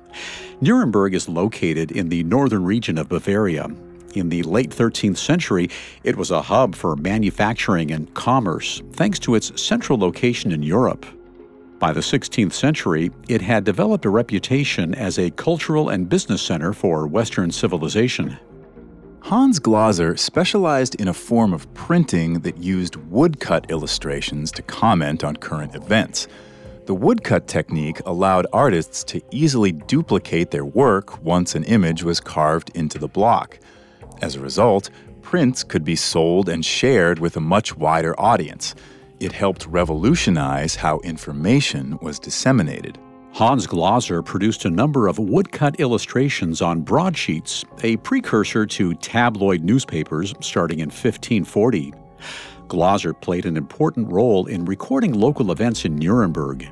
Nuremberg 0.60 1.12
is 1.12 1.28
located 1.28 1.90
in 1.90 2.08
the 2.08 2.22
northern 2.22 2.62
region 2.62 2.98
of 2.98 3.08
Bavaria. 3.08 3.66
In 4.14 4.30
the 4.30 4.42
late 4.42 4.70
13th 4.70 5.18
century, 5.18 5.68
it 6.02 6.16
was 6.16 6.30
a 6.30 6.42
hub 6.42 6.74
for 6.74 6.96
manufacturing 6.96 7.90
and 7.90 8.12
commerce, 8.14 8.82
thanks 8.92 9.18
to 9.20 9.34
its 9.34 9.60
central 9.60 9.98
location 9.98 10.50
in 10.50 10.62
Europe. 10.62 11.04
By 11.78 11.92
the 11.92 12.00
16th 12.00 12.54
century, 12.54 13.10
it 13.28 13.42
had 13.42 13.64
developed 13.64 14.04
a 14.04 14.10
reputation 14.10 14.94
as 14.94 15.18
a 15.18 15.30
cultural 15.30 15.90
and 15.90 16.08
business 16.08 16.42
center 16.42 16.72
for 16.72 17.06
Western 17.06 17.52
civilization. 17.52 18.36
Hans 19.20 19.58
Glaser 19.58 20.16
specialized 20.16 20.94
in 20.94 21.08
a 21.08 21.14
form 21.14 21.52
of 21.52 21.72
printing 21.74 22.40
that 22.40 22.56
used 22.56 22.96
woodcut 22.96 23.70
illustrations 23.70 24.50
to 24.52 24.62
comment 24.62 25.22
on 25.22 25.36
current 25.36 25.74
events. 25.74 26.26
The 26.86 26.94
woodcut 26.94 27.46
technique 27.46 28.00
allowed 28.06 28.46
artists 28.52 29.04
to 29.04 29.20
easily 29.30 29.72
duplicate 29.72 30.50
their 30.50 30.64
work 30.64 31.22
once 31.22 31.54
an 31.54 31.64
image 31.64 32.02
was 32.02 32.20
carved 32.20 32.70
into 32.74 32.98
the 32.98 33.08
block. 33.08 33.58
As 34.20 34.34
a 34.34 34.40
result, 34.40 34.90
prints 35.22 35.62
could 35.62 35.84
be 35.84 35.96
sold 35.96 36.48
and 36.48 36.64
shared 36.64 37.18
with 37.18 37.36
a 37.36 37.40
much 37.40 37.76
wider 37.76 38.18
audience. 38.18 38.74
It 39.20 39.32
helped 39.32 39.66
revolutionize 39.66 40.76
how 40.76 41.00
information 41.00 41.98
was 42.02 42.18
disseminated. 42.18 42.98
Hans 43.32 43.66
Glaser 43.66 44.22
produced 44.22 44.64
a 44.64 44.70
number 44.70 45.06
of 45.06 45.18
woodcut 45.18 45.78
illustrations 45.78 46.62
on 46.62 46.80
broadsheets, 46.80 47.64
a 47.82 47.96
precursor 47.98 48.66
to 48.66 48.94
tabloid 48.94 49.62
newspapers 49.62 50.34
starting 50.40 50.80
in 50.80 50.88
1540. 50.88 51.92
Glaser 52.66 53.14
played 53.14 53.46
an 53.46 53.56
important 53.56 54.10
role 54.10 54.46
in 54.46 54.64
recording 54.64 55.12
local 55.12 55.52
events 55.52 55.84
in 55.84 55.96
Nuremberg. 55.96 56.62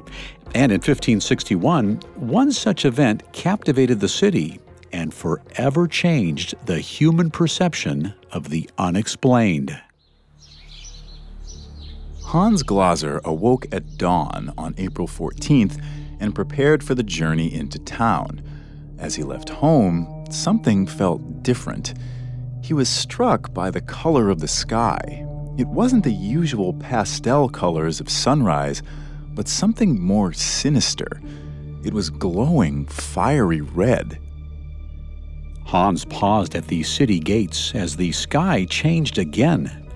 And 0.55 0.73
in 0.73 0.79
1561, 0.79 1.97
one 2.17 2.51
such 2.51 2.85
event 2.85 3.23
captivated 3.33 4.01
the 4.01 4.09
city 4.09 4.61
and 4.93 5.13
forever 5.13 5.87
changed 5.87 6.55
the 6.67 6.81
human 6.81 7.31
perception 7.31 8.15
of 8.33 8.51
the 8.51 8.69
unexplained. 8.79 9.81
Hans 12.23 12.63
Glaser 12.63 13.21
awoke 13.25 13.67
at 13.73 13.97
dawn 13.97 14.53
on 14.59 14.75
April 14.79 15.07
14th 15.07 15.81
and 16.19 16.35
prepared 16.35 16.83
for 16.83 16.95
the 16.95 17.03
journey 17.03 17.55
into 17.55 17.79
town. 17.79 18.43
As 18.99 19.15
he 19.15 19.23
left 19.23 19.49
home, 19.49 20.25
something 20.31 20.87
felt 20.87 21.43
different. 21.43 21.95
He 22.63 22.75
was 22.75 22.89
struck 22.89 23.55
by 23.55 23.71
the 23.71 23.81
color 23.81 24.29
of 24.29 24.41
the 24.41 24.49
sky. 24.49 25.25
It 25.57 25.69
wasn't 25.69 26.05
the 26.05 26.13
usual 26.13 26.73
pastel 26.75 27.49
colors 27.49 28.01
of 28.01 28.11
sunrise, 28.11 28.83
but 29.35 29.47
something 29.47 30.01
more 30.01 30.33
sinister. 30.33 31.21
It 31.85 31.95
was 31.95 32.11
glowing 32.11 32.87
fiery 32.87 33.61
red. 33.61 34.19
Hans 35.67 36.05
paused 36.05 36.55
at 36.55 36.67
the 36.67 36.83
city 36.83 37.19
gates 37.19 37.75
as 37.75 37.97
the 37.97 38.13
sky 38.13 38.65
changed 38.65 39.19
again. 39.19 39.87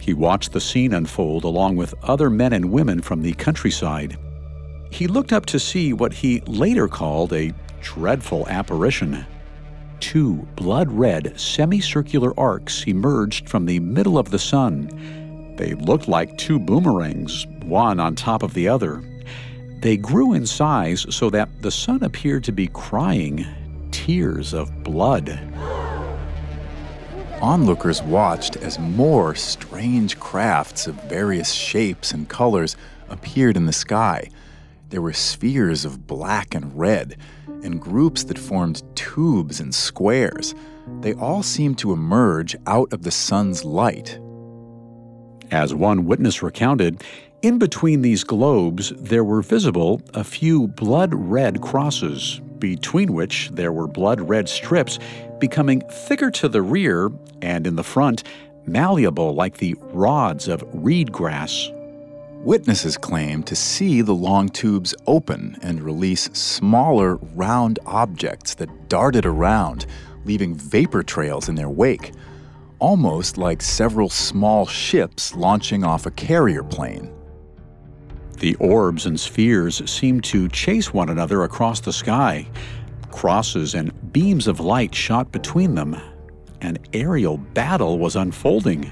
He 0.00 0.14
watched 0.14 0.52
the 0.52 0.60
scene 0.60 0.92
unfold 0.92 1.44
along 1.44 1.76
with 1.76 1.94
other 2.02 2.28
men 2.28 2.52
and 2.52 2.70
women 2.70 3.00
from 3.00 3.22
the 3.22 3.32
countryside 3.32 4.18
he 4.92 5.06
looked 5.06 5.32
up 5.32 5.46
to 5.46 5.58
see 5.58 5.94
what 5.94 6.12
he 6.12 6.40
later 6.42 6.86
called 6.86 7.32
a 7.32 7.52
dreadful 7.80 8.46
apparition. 8.48 9.24
Two 10.00 10.46
blood 10.54 10.92
red 10.92 11.38
semicircular 11.40 12.38
arcs 12.38 12.84
emerged 12.86 13.48
from 13.48 13.64
the 13.64 13.80
middle 13.80 14.18
of 14.18 14.30
the 14.30 14.38
sun. 14.38 15.54
They 15.56 15.74
looked 15.74 16.08
like 16.08 16.36
two 16.36 16.58
boomerangs, 16.58 17.46
one 17.64 18.00
on 18.00 18.14
top 18.14 18.42
of 18.42 18.52
the 18.52 18.68
other. 18.68 19.02
They 19.80 19.96
grew 19.96 20.34
in 20.34 20.46
size 20.46 21.06
so 21.08 21.30
that 21.30 21.48
the 21.62 21.70
sun 21.70 22.02
appeared 22.02 22.44
to 22.44 22.52
be 22.52 22.66
crying 22.68 23.46
tears 24.04 24.52
of 24.52 24.82
blood. 24.82 25.38
Onlookers 27.40 28.02
watched 28.02 28.56
as 28.56 28.76
more 28.80 29.32
strange 29.36 30.18
crafts 30.18 30.88
of 30.88 30.96
various 31.04 31.52
shapes 31.52 32.10
and 32.10 32.28
colors 32.28 32.74
appeared 33.10 33.56
in 33.56 33.66
the 33.66 33.72
sky. 33.72 34.28
There 34.90 35.00
were 35.00 35.12
spheres 35.12 35.84
of 35.84 36.08
black 36.08 36.52
and 36.52 36.76
red, 36.76 37.16
and 37.62 37.80
groups 37.80 38.24
that 38.24 38.40
formed 38.40 38.82
tubes 38.96 39.60
and 39.60 39.72
squares. 39.72 40.52
They 41.00 41.14
all 41.14 41.44
seemed 41.44 41.78
to 41.78 41.92
emerge 41.92 42.56
out 42.66 42.92
of 42.92 43.04
the 43.04 43.12
sun's 43.12 43.64
light. 43.64 44.18
As 45.52 45.76
one 45.76 46.06
witness 46.06 46.42
recounted, 46.42 47.04
in 47.42 47.58
between 47.60 48.02
these 48.02 48.24
globes 48.24 48.92
there 48.96 49.22
were 49.22 49.42
visible 49.42 50.02
a 50.12 50.24
few 50.24 50.66
blood 50.66 51.14
red 51.14 51.60
crosses, 51.60 52.40
between 52.62 53.12
which 53.12 53.50
there 53.52 53.72
were 53.72 53.88
blood 53.88 54.20
red 54.20 54.48
strips 54.48 55.00
becoming 55.40 55.80
thicker 55.90 56.30
to 56.30 56.48
the 56.48 56.62
rear 56.62 57.10
and 57.42 57.66
in 57.66 57.74
the 57.74 57.82
front, 57.82 58.22
malleable 58.66 59.34
like 59.34 59.56
the 59.56 59.74
rods 59.80 60.46
of 60.46 60.62
reed 60.72 61.10
grass. 61.10 61.70
Witnesses 62.44 62.96
claim 62.96 63.42
to 63.42 63.56
see 63.56 64.00
the 64.00 64.14
long 64.14 64.48
tubes 64.48 64.94
open 65.08 65.56
and 65.60 65.82
release 65.82 66.30
smaller, 66.34 67.16
round 67.34 67.80
objects 67.84 68.54
that 68.54 68.88
darted 68.88 69.26
around, 69.26 69.86
leaving 70.24 70.54
vapor 70.54 71.02
trails 71.02 71.48
in 71.48 71.56
their 71.56 71.68
wake, 71.68 72.12
almost 72.78 73.36
like 73.38 73.60
several 73.60 74.08
small 74.08 74.66
ships 74.66 75.34
launching 75.34 75.82
off 75.82 76.06
a 76.06 76.12
carrier 76.12 76.62
plane. 76.62 77.12
The 78.42 78.56
orbs 78.56 79.06
and 79.06 79.20
spheres 79.20 79.88
seemed 79.88 80.24
to 80.24 80.48
chase 80.48 80.92
one 80.92 81.08
another 81.08 81.44
across 81.44 81.78
the 81.78 81.92
sky. 81.92 82.48
Crosses 83.12 83.72
and 83.72 83.92
beams 84.12 84.48
of 84.48 84.58
light 84.58 84.92
shot 84.92 85.30
between 85.30 85.76
them. 85.76 85.96
An 86.60 86.78
aerial 86.92 87.36
battle 87.36 88.00
was 88.00 88.16
unfolding. 88.16 88.90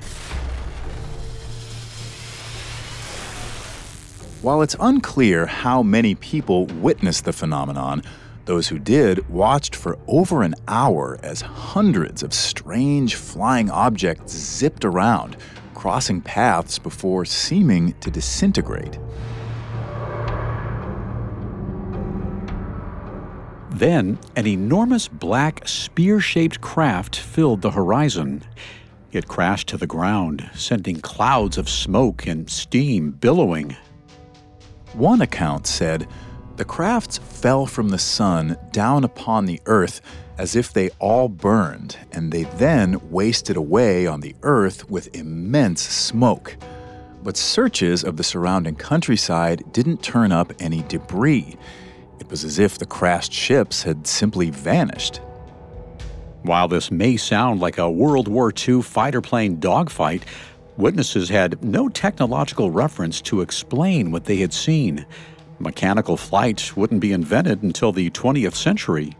While 4.40 4.62
it's 4.62 4.76
unclear 4.78 5.46
how 5.46 5.82
many 5.82 6.14
people 6.14 6.66
witnessed 6.66 7.24
the 7.24 7.32
phenomenon, 7.32 8.04
those 8.44 8.68
who 8.68 8.78
did 8.78 9.28
watched 9.28 9.74
for 9.74 9.98
over 10.06 10.44
an 10.44 10.54
hour 10.68 11.18
as 11.24 11.40
hundreds 11.40 12.22
of 12.22 12.32
strange 12.32 13.16
flying 13.16 13.68
objects 13.68 14.32
zipped 14.32 14.84
around, 14.84 15.36
crossing 15.74 16.20
paths 16.20 16.78
before 16.78 17.24
seeming 17.24 17.94
to 17.94 18.12
disintegrate. 18.12 18.96
Then, 23.80 24.18
an 24.36 24.46
enormous 24.46 25.08
black 25.08 25.66
spear 25.66 26.20
shaped 26.20 26.60
craft 26.60 27.16
filled 27.16 27.62
the 27.62 27.70
horizon. 27.70 28.42
It 29.10 29.26
crashed 29.26 29.68
to 29.68 29.78
the 29.78 29.86
ground, 29.86 30.50
sending 30.54 31.00
clouds 31.00 31.56
of 31.56 31.66
smoke 31.66 32.26
and 32.26 32.50
steam 32.50 33.12
billowing. 33.12 33.74
One 34.92 35.22
account 35.22 35.66
said 35.66 36.06
the 36.56 36.64
crafts 36.66 37.16
fell 37.16 37.64
from 37.64 37.88
the 37.88 37.98
sun 37.98 38.58
down 38.70 39.02
upon 39.02 39.46
the 39.46 39.62
earth 39.64 40.02
as 40.36 40.54
if 40.54 40.74
they 40.74 40.90
all 40.98 41.30
burned, 41.30 41.96
and 42.12 42.30
they 42.30 42.42
then 42.42 43.00
wasted 43.10 43.56
away 43.56 44.06
on 44.06 44.20
the 44.20 44.36
earth 44.42 44.90
with 44.90 45.16
immense 45.16 45.80
smoke. 45.80 46.54
But 47.22 47.38
searches 47.38 48.04
of 48.04 48.18
the 48.18 48.24
surrounding 48.24 48.74
countryside 48.74 49.72
didn't 49.72 50.02
turn 50.02 50.32
up 50.32 50.52
any 50.60 50.82
debris. 50.82 51.56
It 52.20 52.30
was 52.30 52.44
as 52.44 52.58
if 52.58 52.78
the 52.78 52.86
crashed 52.86 53.32
ships 53.32 53.82
had 53.82 54.06
simply 54.06 54.50
vanished. 54.50 55.20
While 56.42 56.68
this 56.68 56.90
may 56.90 57.16
sound 57.16 57.60
like 57.60 57.78
a 57.78 57.90
World 57.90 58.28
War 58.28 58.52
II 58.56 58.82
fighter 58.82 59.20
plane 59.20 59.58
dogfight, 59.58 60.24
witnesses 60.76 61.28
had 61.28 61.62
no 61.64 61.88
technological 61.88 62.70
reference 62.70 63.20
to 63.22 63.40
explain 63.40 64.12
what 64.12 64.24
they 64.24 64.36
had 64.36 64.52
seen. 64.52 65.06
Mechanical 65.58 66.16
flight 66.16 66.76
wouldn't 66.76 67.00
be 67.00 67.12
invented 67.12 67.62
until 67.62 67.92
the 67.92 68.10
20th 68.10 68.54
century. 68.54 69.16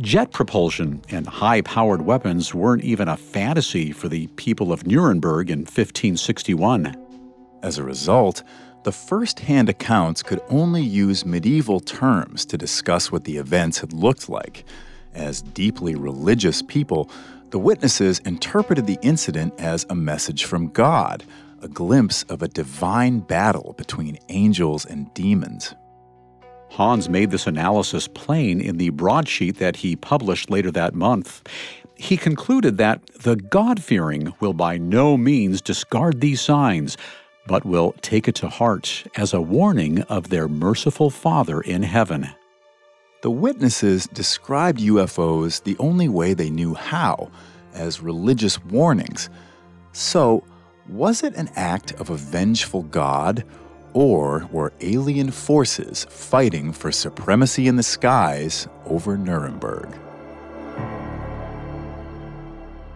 Jet 0.00 0.32
propulsion 0.32 1.02
and 1.10 1.26
high 1.26 1.60
powered 1.60 2.02
weapons 2.02 2.54
weren't 2.54 2.84
even 2.84 3.08
a 3.08 3.16
fantasy 3.16 3.92
for 3.92 4.08
the 4.08 4.26
people 4.28 4.72
of 4.72 4.86
Nuremberg 4.86 5.50
in 5.50 5.60
1561. 5.60 6.96
As 7.62 7.78
a 7.78 7.84
result, 7.84 8.42
the 8.84 8.92
first 8.92 9.40
hand 9.40 9.68
accounts 9.68 10.22
could 10.22 10.42
only 10.48 10.82
use 10.82 11.24
medieval 11.24 11.80
terms 11.80 12.44
to 12.44 12.58
discuss 12.58 13.10
what 13.10 13.24
the 13.24 13.38
events 13.38 13.78
had 13.78 13.92
looked 13.92 14.28
like. 14.28 14.64
As 15.14 15.42
deeply 15.42 15.94
religious 15.94 16.60
people, 16.60 17.10
the 17.50 17.58
witnesses 17.58 18.18
interpreted 18.20 18.86
the 18.86 18.98
incident 19.00 19.54
as 19.58 19.86
a 19.88 19.94
message 19.94 20.44
from 20.44 20.68
God, 20.68 21.24
a 21.62 21.68
glimpse 21.68 22.24
of 22.24 22.42
a 22.42 22.48
divine 22.48 23.20
battle 23.20 23.74
between 23.78 24.18
angels 24.28 24.84
and 24.84 25.12
demons. 25.14 25.74
Hans 26.68 27.08
made 27.08 27.30
this 27.30 27.46
analysis 27.46 28.06
plain 28.08 28.60
in 28.60 28.76
the 28.76 28.90
broadsheet 28.90 29.58
that 29.58 29.76
he 29.76 29.96
published 29.96 30.50
later 30.50 30.70
that 30.72 30.94
month. 30.94 31.42
He 31.96 32.16
concluded 32.16 32.76
that 32.78 33.00
the 33.20 33.36
God 33.36 33.82
fearing 33.82 34.34
will 34.40 34.52
by 34.52 34.76
no 34.76 35.16
means 35.16 35.62
discard 35.62 36.20
these 36.20 36.40
signs, 36.40 36.98
but 37.46 37.64
will 37.64 37.94
take 38.00 38.28
it 38.28 38.34
to 38.36 38.48
heart 38.48 39.06
as 39.16 39.32
a 39.32 39.40
warning 39.40 40.02
of 40.02 40.28
their 40.28 40.48
merciful 40.48 41.10
Father 41.10 41.60
in 41.60 41.82
heaven. 41.82 42.28
The 43.22 43.30
witnesses 43.30 44.06
described 44.06 44.80
UFOs 44.80 45.62
the 45.62 45.76
only 45.78 46.08
way 46.08 46.34
they 46.34 46.50
knew 46.50 46.74
how, 46.74 47.30
as 47.72 48.00
religious 48.00 48.62
warnings. 48.64 49.30
So, 49.92 50.44
was 50.88 51.22
it 51.22 51.34
an 51.34 51.50
act 51.56 51.92
of 51.92 52.10
a 52.10 52.16
vengeful 52.16 52.82
God, 52.82 53.44
or 53.94 54.48
were 54.52 54.72
alien 54.80 55.30
forces 55.30 56.06
fighting 56.10 56.72
for 56.72 56.92
supremacy 56.92 57.66
in 57.66 57.76
the 57.76 57.82
skies 57.82 58.68
over 58.84 59.16
Nuremberg? 59.16 59.88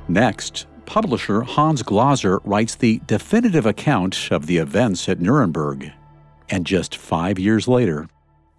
Next, 0.08 0.66
publisher 0.88 1.42
Hans 1.42 1.82
Glaser 1.82 2.38
writes 2.44 2.74
the 2.74 3.02
definitive 3.06 3.66
account 3.66 4.30
of 4.32 4.46
the 4.46 4.56
events 4.56 5.06
at 5.06 5.20
Nuremberg. 5.20 5.92
And 6.48 6.64
just 6.64 6.96
five 6.96 7.38
years 7.38 7.68
later, 7.68 8.08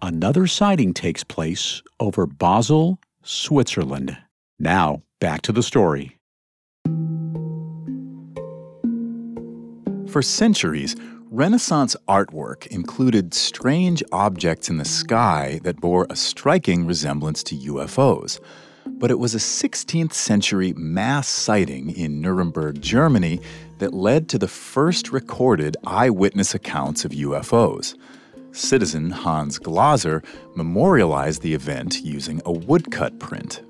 another 0.00 0.46
sighting 0.46 0.94
takes 0.94 1.24
place 1.24 1.82
over 1.98 2.26
Basel, 2.26 3.00
Switzerland. 3.24 4.16
Now, 4.60 5.02
back 5.18 5.42
to 5.42 5.52
the 5.52 5.62
story. 5.62 6.16
For 10.08 10.22
centuries, 10.22 10.94
Renaissance 11.32 11.96
artwork 12.08 12.68
included 12.68 13.34
strange 13.34 14.04
objects 14.12 14.68
in 14.68 14.78
the 14.78 14.84
sky 14.84 15.58
that 15.64 15.80
bore 15.80 16.06
a 16.08 16.14
striking 16.14 16.86
resemblance 16.86 17.42
to 17.44 17.56
UFOs. 17.56 18.38
But 19.00 19.10
it 19.10 19.18
was 19.18 19.34
a 19.34 19.38
16th 19.38 20.12
century 20.12 20.74
mass 20.74 21.26
sighting 21.26 21.96
in 21.96 22.20
Nuremberg, 22.20 22.82
Germany, 22.82 23.40
that 23.78 23.94
led 23.94 24.28
to 24.28 24.38
the 24.38 24.46
first 24.46 25.10
recorded 25.10 25.78
eyewitness 25.86 26.54
accounts 26.54 27.06
of 27.06 27.12
UFOs. 27.12 27.96
Citizen 28.52 29.10
Hans 29.10 29.58
Glaser 29.58 30.22
memorialized 30.54 31.40
the 31.40 31.54
event 31.54 32.02
using 32.02 32.42
a 32.44 32.52
woodcut 32.52 33.18
print. 33.18 33.62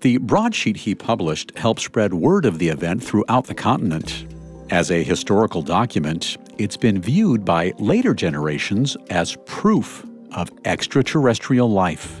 The 0.00 0.18
broadsheet 0.18 0.78
he 0.78 0.96
published 0.96 1.56
helped 1.56 1.82
spread 1.82 2.12
word 2.12 2.44
of 2.44 2.58
the 2.58 2.70
event 2.70 3.04
throughout 3.04 3.46
the 3.46 3.54
continent. 3.54 4.26
As 4.70 4.90
a 4.90 5.04
historical 5.04 5.62
document, 5.62 6.36
it's 6.58 6.76
been 6.76 7.00
viewed 7.00 7.44
by 7.44 7.72
later 7.78 8.14
generations 8.14 8.96
as 9.10 9.36
proof 9.46 10.04
of 10.32 10.50
extraterrestrial 10.64 11.70
life. 11.70 12.20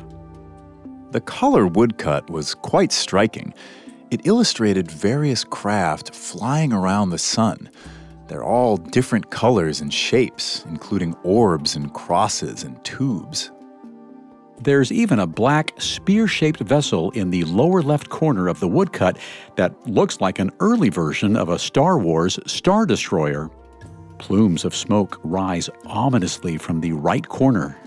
The 1.10 1.20
color 1.22 1.66
woodcut 1.66 2.28
was 2.28 2.54
quite 2.54 2.92
striking. 2.92 3.54
It 4.10 4.26
illustrated 4.26 4.90
various 4.90 5.42
craft 5.42 6.14
flying 6.14 6.70
around 6.70 7.10
the 7.10 7.18
sun. 7.18 7.70
They're 8.26 8.44
all 8.44 8.76
different 8.76 9.30
colors 9.30 9.80
and 9.80 9.92
shapes, 9.92 10.66
including 10.68 11.16
orbs 11.22 11.76
and 11.76 11.94
crosses 11.94 12.62
and 12.62 12.82
tubes. 12.84 13.50
There's 14.60 14.92
even 14.92 15.18
a 15.18 15.26
black 15.26 15.72
spear 15.80 16.26
shaped 16.26 16.60
vessel 16.60 17.10
in 17.12 17.30
the 17.30 17.44
lower 17.44 17.80
left 17.80 18.10
corner 18.10 18.46
of 18.46 18.60
the 18.60 18.68
woodcut 18.68 19.16
that 19.56 19.74
looks 19.86 20.20
like 20.20 20.38
an 20.38 20.50
early 20.60 20.90
version 20.90 21.36
of 21.36 21.48
a 21.48 21.58
Star 21.58 21.98
Wars 21.98 22.38
Star 22.44 22.84
Destroyer. 22.84 23.50
Plumes 24.18 24.66
of 24.66 24.74
smoke 24.74 25.18
rise 25.22 25.70
ominously 25.86 26.58
from 26.58 26.80
the 26.80 26.92
right 26.92 27.26
corner. 27.26 27.78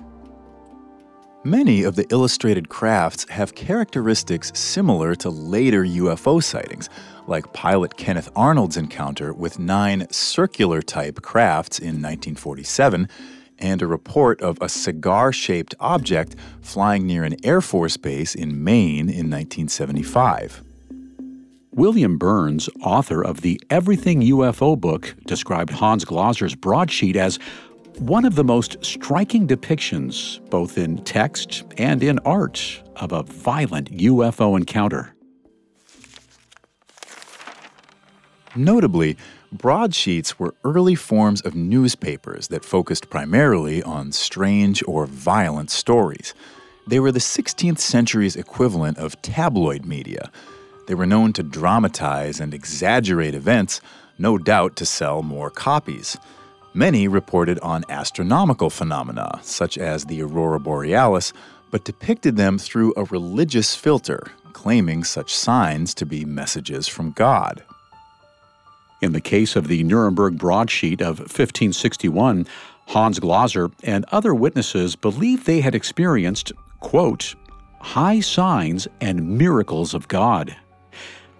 Many 1.43 1.81
of 1.81 1.95
the 1.95 2.05
illustrated 2.11 2.69
crafts 2.69 3.27
have 3.29 3.55
characteristics 3.55 4.51
similar 4.53 5.15
to 5.15 5.31
later 5.31 5.83
UFO 5.83 6.41
sightings, 6.43 6.87
like 7.25 7.51
pilot 7.51 7.97
Kenneth 7.97 8.29
Arnold's 8.35 8.77
encounter 8.77 9.33
with 9.33 9.57
nine 9.57 10.05
circular 10.11 10.83
type 10.83 11.23
crafts 11.23 11.79
in 11.79 11.99
1947 11.99 13.09
and 13.57 13.81
a 13.81 13.87
report 13.87 14.39
of 14.41 14.59
a 14.61 14.69
cigar 14.69 15.33
shaped 15.33 15.73
object 15.79 16.35
flying 16.61 17.07
near 17.07 17.23
an 17.23 17.35
Air 17.43 17.61
Force 17.61 17.97
base 17.97 18.35
in 18.35 18.63
Maine 18.63 19.09
in 19.09 19.27
1975. 19.27 20.61
William 21.73 22.19
Birnes, 22.19 22.69
author 22.83 23.23
of 23.23 23.41
the 23.41 23.59
Everything 23.71 24.21
UFO 24.21 24.79
book, 24.79 25.15
described 25.25 25.71
Hans 25.71 26.05
Glaser's 26.05 26.53
broadsheet 26.53 27.15
as 27.15 27.39
one 27.99 28.25
of 28.25 28.35
the 28.35 28.43
most 28.43 28.77
striking 28.83 29.47
depictions, 29.47 30.39
both 30.49 30.77
in 30.77 31.03
text 31.03 31.63
and 31.77 32.01
in 32.01 32.19
art, 32.19 32.81
of 32.95 33.11
a 33.11 33.23
violent 33.23 33.91
UFO 33.91 34.57
encounter. 34.57 35.13
Notably, 38.55 39.17
broadsheets 39.51 40.37
were 40.37 40.55
early 40.63 40.95
forms 40.95 41.41
of 41.41 41.55
newspapers 41.55 42.49
that 42.49 42.65
focused 42.65 43.09
primarily 43.09 43.81
on 43.83 44.11
strange 44.11 44.83
or 44.87 45.05
violent 45.05 45.71
stories. 45.71 46.33
They 46.87 46.99
were 46.99 47.11
the 47.11 47.19
16th 47.19 47.79
century's 47.79 48.35
equivalent 48.35 48.97
of 48.97 49.21
tabloid 49.21 49.85
media. 49.85 50.31
They 50.87 50.95
were 50.95 51.05
known 51.05 51.31
to 51.33 51.43
dramatize 51.43 52.39
and 52.39 52.53
exaggerate 52.53 53.35
events, 53.35 53.79
no 54.17 54.37
doubt 54.37 54.75
to 54.77 54.85
sell 54.85 55.23
more 55.23 55.49
copies. 55.49 56.17
Many 56.73 57.09
reported 57.09 57.59
on 57.59 57.83
astronomical 57.89 58.69
phenomena, 58.69 59.39
such 59.41 59.77
as 59.77 60.05
the 60.05 60.21
aurora 60.21 60.59
borealis, 60.59 61.33
but 61.69 61.83
depicted 61.83 62.37
them 62.37 62.57
through 62.57 62.93
a 62.95 63.03
religious 63.05 63.75
filter, 63.75 64.31
claiming 64.53 65.03
such 65.03 65.35
signs 65.35 65.93
to 65.95 66.05
be 66.05 66.23
messages 66.23 66.87
from 66.87 67.11
God. 67.11 67.63
In 69.01 69.11
the 69.11 69.19
case 69.19 69.55
of 69.55 69.67
the 69.67 69.83
Nuremberg 69.83 70.37
broadsheet 70.37 71.01
of 71.01 71.19
1561, 71.19 72.47
Hans 72.87 73.19
Glaser 73.19 73.69
and 73.83 74.05
other 74.11 74.33
witnesses 74.33 74.95
believed 74.95 75.45
they 75.45 75.61
had 75.61 75.75
experienced, 75.75 76.53
quote, 76.79 77.35
high 77.79 78.19
signs 78.19 78.87
and 79.01 79.37
miracles 79.37 79.93
of 79.93 80.07
God. 80.07 80.55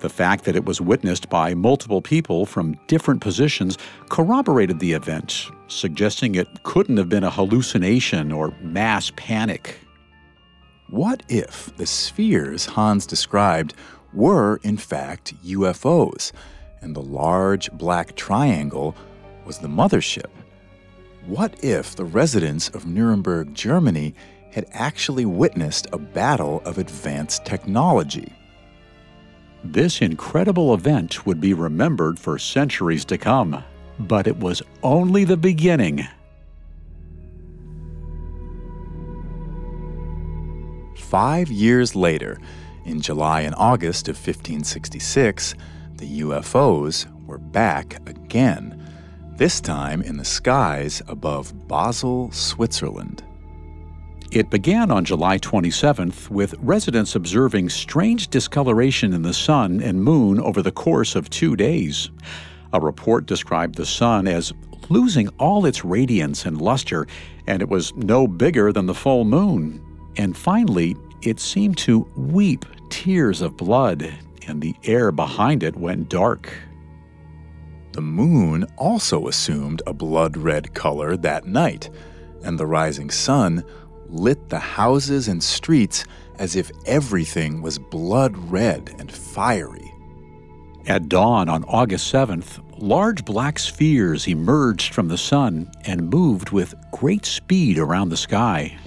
The 0.02 0.10
fact 0.10 0.46
that 0.46 0.56
it 0.56 0.66
was 0.66 0.82
witnessed 0.82 1.30
by 1.30 1.54
multiple 1.54 2.02
people 2.02 2.46
from 2.46 2.78
different 2.88 3.22
positions 3.22 3.78
corroborated 4.10 4.80
the 4.80 4.94
event, 4.94 5.48
suggesting 5.68 6.36
it 6.36 6.64
couldn't 6.64 6.98
have 6.98 7.10
been 7.10 7.24
a 7.24 7.30
hallucination 7.30 8.32
or 8.32 8.54
mass 8.62 9.12
panic. 9.16 9.80
What 10.90 11.24
if 11.30 11.76
the 11.78 11.86
spheres 11.86 12.66
Hans 12.66 13.06
described 13.06 13.76
were, 14.14 14.60
in 14.64 14.78
fact, 14.78 15.34
UFOs, 15.46 16.32
and 16.82 16.96
the 16.96 17.02
large 17.02 17.72
black 17.72 18.16
triangle 18.16 18.96
was 19.46 19.60
the 19.60 19.68
mothership? 19.68 20.30
What 21.28 21.64
if 21.64 21.96
the 21.96 22.06
residents 22.06 22.70
of 22.70 22.88
Nuremberg, 22.88 23.54
Germany, 23.54 24.16
had 24.52 24.66
actually 24.74 25.26
witnessed 25.26 25.88
a 25.94 25.98
battle 25.98 26.62
of 26.66 26.78
advanced 26.78 27.46
technology. 27.46 28.32
This 29.64 30.02
incredible 30.02 30.74
event 30.74 31.26
would 31.26 31.40
be 31.40 31.54
remembered 31.54 32.20
for 32.20 32.40
centuries 32.40 33.06
to 33.06 33.18
come, 33.18 33.64
but 34.00 34.26
it 34.26 34.38
was 34.38 34.64
only 34.82 35.24
the 35.24 35.38
beginning. 35.38 36.08
Five 40.96 41.52
years 41.52 41.96
later, 41.96 42.40
in 42.86 43.02
July 43.02 43.42
and 43.42 43.54
August 43.56 44.08
of 44.08 44.16
1566, 44.16 45.56
the 45.98 46.22
UFOs 46.22 47.06
were 47.28 47.38
back 47.38 47.98
again, 48.10 48.82
this 49.38 49.62
time 49.62 50.02
in 50.02 50.18
the 50.18 50.26
skies 50.26 51.02
above 51.08 51.68
Basel, 51.68 52.32
Switzerland. 52.32 53.24
It 54.32 54.50
began 54.50 54.92
on 54.92 55.04
July 55.04 55.40
27th 55.40 56.30
with 56.30 56.56
residents 56.60 57.16
observing 57.16 57.68
strange 57.68 58.30
discoloration 58.30 59.12
in 59.12 59.24
the 59.24 59.34
sun 59.34 59.82
and 59.82 60.02
moon 60.02 60.40
over 60.40 60.62
the 60.62 60.72
course 60.72 61.18
of 61.18 61.30
two 61.30 61.58
days. 61.58 62.10
A 62.72 62.80
report 62.80 63.26
described 63.26 63.76
the 63.76 63.86
sun 63.86 64.30
as 64.30 64.54
losing 64.88 65.28
all 65.38 65.66
its 65.66 65.84
radiance 65.84 66.46
and 66.46 66.62
luster, 66.62 67.08
and 67.46 67.62
it 67.62 67.68
was 67.68 67.94
no 67.98 68.26
bigger 68.26 68.72
than 68.72 68.86
the 68.86 68.94
full 68.94 69.26
moon. 69.26 69.84
And 70.16 70.38
finally, 70.38 70.96
it 71.22 71.42
seemed 71.42 71.78
to 71.80 72.10
weep 72.16 72.66
tears 72.90 73.42
of 73.42 73.58
blood, 73.58 74.14
and 74.48 74.62
the 74.62 74.76
air 74.86 75.12
behind 75.12 75.62
it 75.62 75.76
went 75.76 76.08
dark. 76.08 76.54
The 77.92 78.02
moon 78.02 78.64
also 78.78 79.28
assumed 79.28 79.82
a 79.86 79.92
blood 79.94 80.38
red 80.38 80.74
color 80.74 81.18
that 81.18 81.48
night, 81.48 81.90
and 82.46 82.58
the 82.58 82.66
rising 82.66 83.10
sun 83.10 83.66
lit 84.12 84.50
the 84.50 84.60
houses 84.60 85.28
and 85.28 85.42
streets 85.42 86.06
as 86.38 86.56
if 86.56 86.72
everything 86.86 87.62
was 87.62 87.80
blood 87.80 88.36
red 88.52 88.96
and 89.00 89.12
fiery. 89.12 89.92
At 90.88 91.10
dawn 91.10 91.48
on 91.48 91.64
August 91.66 92.12
7th, 92.12 92.60
large 92.78 93.24
black 93.24 93.60
spheres 93.60 94.28
emerged 94.28 94.94
from 94.94 95.08
the 95.08 95.18
sun 95.18 95.70
and 95.86 96.10
moved 96.10 96.50
with 96.50 96.74
great 96.92 97.26
speed 97.26 97.78
around 97.78 98.10
the 98.10 98.18
sky. 98.18 98.78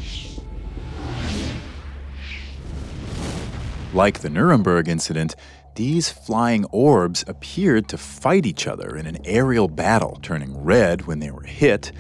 Like 3.93 4.21
the 4.21 4.31
Nuremberg 4.31 4.89
incident, 4.89 5.37
these 5.77 6.11
flying 6.11 6.65
orbs 6.67 7.25
appeared 7.29 7.89
to 7.89 7.99
fight 7.99 8.45
each 8.45 8.67
other 8.67 8.97
in 8.97 9.07
an 9.07 9.19
aerial 9.25 9.69
battle, 9.69 10.19
turning 10.21 10.57
red 10.65 11.07
when 11.07 11.21
they 11.21 11.31
were 11.31 11.45
hit 11.45 11.93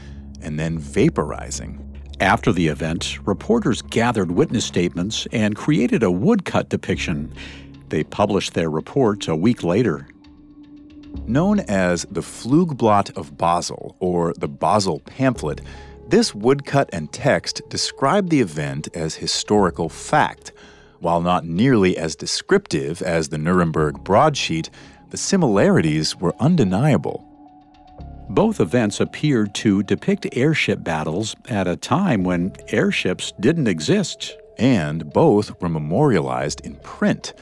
and 0.42 0.58
then 0.58 0.76
vaporizing. 0.78 1.93
After 2.20 2.52
the 2.52 2.68
event, 2.68 3.18
reporters 3.26 3.82
gathered 3.82 4.30
witness 4.30 4.64
statements 4.64 5.26
and 5.32 5.56
created 5.56 6.02
a 6.02 6.10
woodcut 6.10 6.68
depiction. 6.68 7.32
They 7.88 8.04
published 8.04 8.54
their 8.54 8.70
report 8.70 9.28
a 9.28 9.36
week 9.36 9.62
later. 9.62 10.06
Known 11.26 11.60
as 11.60 12.06
the 12.10 12.22
Flugblatt 12.22 13.16
of 13.16 13.36
Basel, 13.36 13.96
or 14.00 14.32
the 14.34 14.48
Basel 14.48 15.00
pamphlet, 15.00 15.60
this 16.08 16.34
woodcut 16.34 16.90
and 16.92 17.12
text 17.12 17.62
describe 17.68 18.30
the 18.30 18.40
event 18.40 18.88
as 18.94 19.16
historical 19.16 19.88
fact 19.88 20.52
while 21.04 21.20
not 21.20 21.44
nearly 21.44 21.98
as 21.98 22.16
descriptive 22.16 23.02
as 23.02 23.28
the 23.28 23.36
Nuremberg 23.36 24.02
broadsheet, 24.02 24.70
the 25.10 25.18
similarities 25.18 26.16
were 26.16 26.34
undeniable. 26.40 27.33
Both 28.28 28.58
events 28.58 29.00
appeared 29.00 29.54
to 29.56 29.82
depict 29.82 30.26
airship 30.32 30.82
battles 30.82 31.36
at 31.48 31.66
a 31.66 31.76
time 31.76 32.24
when 32.24 32.52
airships 32.68 33.32
didn't 33.38 33.68
exist. 33.68 34.36
And 34.58 35.12
both 35.12 35.60
were 35.60 35.68
memorialized 35.68 36.60
in 36.64 36.76
print. 36.76 37.34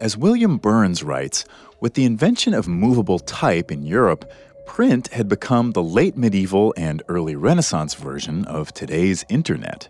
As 0.00 0.16
William 0.16 0.58
Birnes 0.58 1.04
writes, 1.04 1.44
with 1.80 1.94
the 1.94 2.04
invention 2.04 2.54
of 2.54 2.66
movable 2.66 3.18
type 3.18 3.70
in 3.70 3.84
Europe, 3.84 4.30
print 4.66 5.08
had 5.08 5.28
become 5.28 5.72
the 5.72 5.82
late 5.82 6.16
medieval 6.16 6.72
and 6.76 7.02
early 7.08 7.36
Renaissance 7.36 7.94
version 7.94 8.44
of 8.46 8.72
today's 8.72 9.24
internet. 9.28 9.88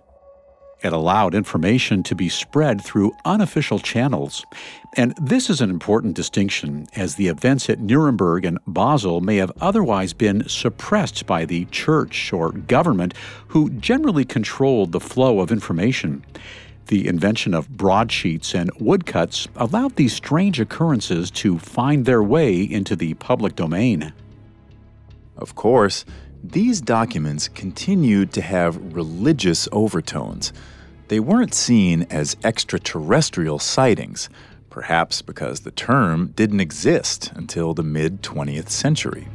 It 0.83 0.93
allowed 0.93 1.35
information 1.35 2.03
to 2.03 2.15
be 2.15 2.29
spread 2.29 2.83
through 2.83 3.17
unofficial 3.25 3.79
channels. 3.79 4.45
And 4.97 5.15
this 5.21 5.49
is 5.49 5.61
an 5.61 5.71
important 5.71 6.15
distinction, 6.15 6.87
as 6.95 7.15
the 7.15 7.29
events 7.29 7.71
at 7.71 7.81
Nuremberg 7.81 8.45
and 8.45 8.59
Basel 8.67 9.21
may 9.21 9.37
have 9.37 9.53
otherwise 9.61 10.13
been 10.13 10.49
suppressed 10.49 11.27
by 11.27 11.45
the 11.45 11.65
church 11.67 12.33
or 12.33 12.53
government, 12.53 13.15
who 13.49 13.71
generally 13.71 14.25
controlled 14.25 14.93
the 14.93 15.01
flow 15.01 15.41
of 15.41 15.51
information. 15.51 16.25
The 16.89 17.09
invention 17.09 17.55
of 17.55 17.71
broadsheets 17.71 18.55
and 18.55 18.71
woodcuts 18.79 19.49
allowed 19.57 19.97
these 19.97 20.13
strange 20.13 20.61
occurrences 20.61 21.31
to 21.31 21.59
find 21.59 22.05
their 22.05 22.23
way 22.23 22.61
into 22.61 22.95
the 22.95 23.15
public 23.15 23.57
domain. 23.57 24.13
Of 25.37 25.55
course, 25.55 26.05
these 26.53 26.81
documents 26.81 27.49
continued 27.49 28.33
to 28.35 28.43
have 28.43 28.95
religious 28.95 29.69
overtones 29.73 30.53
they 31.09 31.21
weren't 31.21 31.55
seen 31.55 32.07
as 32.11 32.37
extraterrestrial 32.43 33.59
sightings, 33.59 34.31
perhaps 34.71 35.21
because 35.21 35.61
the 35.61 35.71
term 35.71 36.33
didn't 36.35 36.61
exist 36.61 37.31
until 37.35 37.75
the 37.75 37.83
mid 37.83 38.23
20th 38.23 38.71
century. 38.71 39.29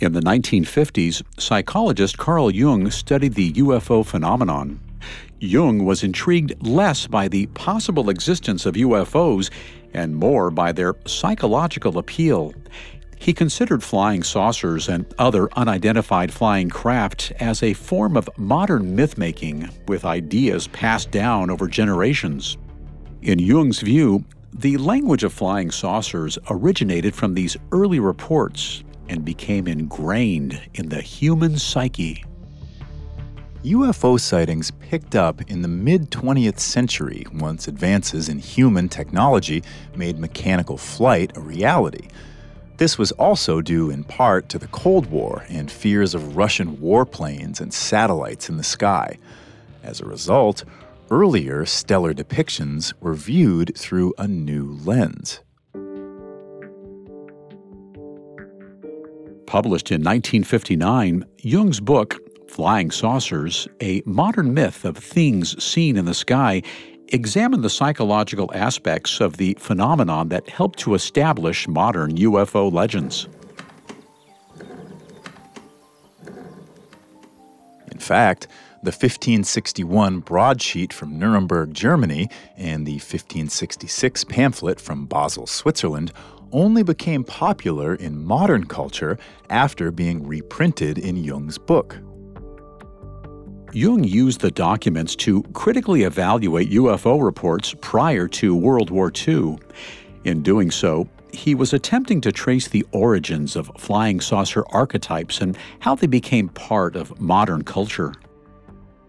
In 0.00 0.12
the 0.12 0.20
1950s, 0.20 1.22
psychologist 1.38 2.18
Carl 2.18 2.50
Jung 2.50 2.90
studied 2.90 3.34
the 3.34 3.52
UFO 3.54 4.04
phenomenon. 4.04 4.80
Jung 5.40 5.84
was 5.84 6.04
intrigued 6.04 6.62
less 6.66 7.06
by 7.06 7.28
the 7.28 7.46
possible 7.46 8.10
existence 8.10 8.66
of 8.66 8.74
UFOs 8.74 9.50
and 9.94 10.16
more 10.16 10.50
by 10.50 10.72
their 10.72 10.96
psychological 11.06 11.98
appeal. 11.98 12.52
He 13.16 13.32
considered 13.32 13.82
flying 13.82 14.22
saucers 14.22 14.88
and 14.88 15.06
other 15.18 15.48
unidentified 15.54 16.32
flying 16.32 16.68
craft 16.68 17.32
as 17.40 17.62
a 17.62 17.72
form 17.72 18.16
of 18.16 18.28
modern 18.36 18.96
mythmaking 18.96 19.70
with 19.88 20.04
ideas 20.04 20.66
passed 20.68 21.10
down 21.10 21.50
over 21.50 21.66
generations. 21.66 22.58
In 23.22 23.38
Jung's 23.38 23.80
view, 23.80 24.24
the 24.52 24.76
language 24.76 25.24
of 25.24 25.32
flying 25.32 25.70
saucers 25.70 26.38
originated 26.50 27.14
from 27.14 27.34
these 27.34 27.56
early 27.72 27.98
reports 27.98 28.84
and 29.08 29.24
became 29.24 29.66
ingrained 29.66 30.60
in 30.74 30.88
the 30.88 31.00
human 31.00 31.58
psyche. 31.58 32.24
UFO 33.64 34.20
sightings 34.20 34.70
picked 34.70 35.14
up 35.14 35.40
in 35.50 35.62
the 35.62 35.68
mid 35.68 36.10
20th 36.10 36.58
century 36.58 37.24
once 37.32 37.66
advances 37.66 38.28
in 38.28 38.38
human 38.38 38.90
technology 38.90 39.62
made 39.96 40.18
mechanical 40.18 40.76
flight 40.76 41.34
a 41.34 41.40
reality. 41.40 42.08
This 42.76 42.98
was 42.98 43.12
also 43.12 43.62
due 43.62 43.88
in 43.88 44.04
part 44.04 44.50
to 44.50 44.58
the 44.58 44.66
Cold 44.66 45.06
War 45.06 45.46
and 45.48 45.70
fears 45.70 46.14
of 46.14 46.36
Russian 46.36 46.76
warplanes 46.76 47.58
and 47.58 47.72
satellites 47.72 48.50
in 48.50 48.58
the 48.58 48.62
sky. 48.62 49.16
As 49.82 49.98
a 49.98 50.06
result, 50.06 50.64
earlier 51.10 51.64
stellar 51.64 52.12
depictions 52.12 52.92
were 53.00 53.14
viewed 53.14 53.74
through 53.78 54.12
a 54.18 54.28
new 54.28 54.78
lens. 54.84 55.40
Published 59.46 59.90
in 59.90 60.02
1959, 60.02 61.24
Jung's 61.38 61.80
book, 61.80 62.23
Flying 62.54 62.92
Saucers 62.92 63.66
A 63.80 64.00
Modern 64.06 64.54
Myth 64.54 64.84
of 64.84 64.96
Things 64.96 65.60
Seen 65.60 65.96
in 65.96 66.04
the 66.04 66.14
Sky, 66.14 66.62
examine 67.08 67.62
the 67.62 67.68
psychological 67.68 68.48
aspects 68.54 69.20
of 69.20 69.38
the 69.38 69.56
phenomenon 69.58 70.28
that 70.28 70.48
helped 70.48 70.78
to 70.78 70.94
establish 70.94 71.66
modern 71.66 72.14
UFO 72.14 72.72
legends. 72.72 73.26
In 77.90 77.98
fact, 77.98 78.46
the 78.84 78.92
1561 78.92 80.20
broadsheet 80.20 80.92
from 80.92 81.18
Nuremberg, 81.18 81.74
Germany, 81.74 82.28
and 82.56 82.86
the 82.86 82.98
1566 82.98 84.22
pamphlet 84.22 84.80
from 84.80 85.06
Basel, 85.06 85.48
Switzerland 85.48 86.12
only 86.52 86.84
became 86.84 87.24
popular 87.24 87.96
in 87.96 88.24
modern 88.24 88.66
culture 88.66 89.18
after 89.50 89.90
being 89.90 90.24
reprinted 90.24 90.98
in 90.98 91.16
Jung's 91.16 91.58
book. 91.58 91.98
Jung 93.74 94.04
used 94.04 94.40
the 94.40 94.52
documents 94.52 95.16
to 95.16 95.42
critically 95.52 96.04
evaluate 96.04 96.70
UFO 96.70 97.20
reports 97.20 97.74
prior 97.80 98.28
to 98.28 98.54
World 98.54 98.88
War 98.88 99.10
II. 99.26 99.58
In 100.22 100.44
doing 100.44 100.70
so, 100.70 101.08
he 101.32 101.56
was 101.56 101.72
attempting 101.72 102.20
to 102.20 102.30
trace 102.30 102.68
the 102.68 102.86
origins 102.92 103.56
of 103.56 103.72
flying 103.76 104.20
saucer 104.20 104.64
archetypes 104.70 105.40
and 105.40 105.58
how 105.80 105.96
they 105.96 106.06
became 106.06 106.50
part 106.50 106.94
of 106.94 107.20
modern 107.20 107.64
culture. 107.64 108.14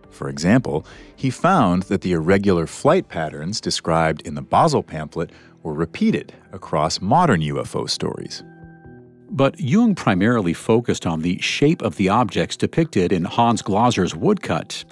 For 0.09 0.29
example, 0.29 0.83
he 1.15 1.29
found 1.29 1.83
that 1.83 2.01
the 2.01 2.13
irregular 2.13 2.65
flight 2.65 3.07
patterns 3.07 3.61
described 3.61 4.23
in 4.23 4.33
the 4.33 4.41
Basel 4.41 4.81
pamphlet 4.81 5.29
were 5.61 5.73
repeated 5.73 6.33
across 6.51 7.01
modern 7.01 7.41
UFO 7.41 7.87
stories. 7.87 8.41
But 9.35 9.59
Jung 9.59 9.95
primarily 9.95 10.53
focused 10.53 11.05
on 11.05 11.21
the 11.21 11.37
shape 11.41 11.81
of 11.81 11.97
the 11.97 12.07
objects 12.07 12.55
depicted 12.55 13.11
in 13.11 13.25
Hans 13.25 13.61
Glaser's 13.61 14.15
woodcut. 14.15 14.85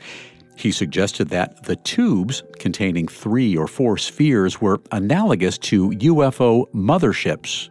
He 0.57 0.69
suggested 0.69 1.29
that 1.29 1.63
the 1.63 1.77
tubes, 1.77 2.43
containing 2.59 3.07
three 3.07 3.55
or 3.55 3.67
four 3.67 3.97
spheres, 3.97 4.59
were 4.59 4.81
analogous 4.91 5.57
to 5.59 5.91
UFO 5.91 6.69
motherships. 6.73 7.69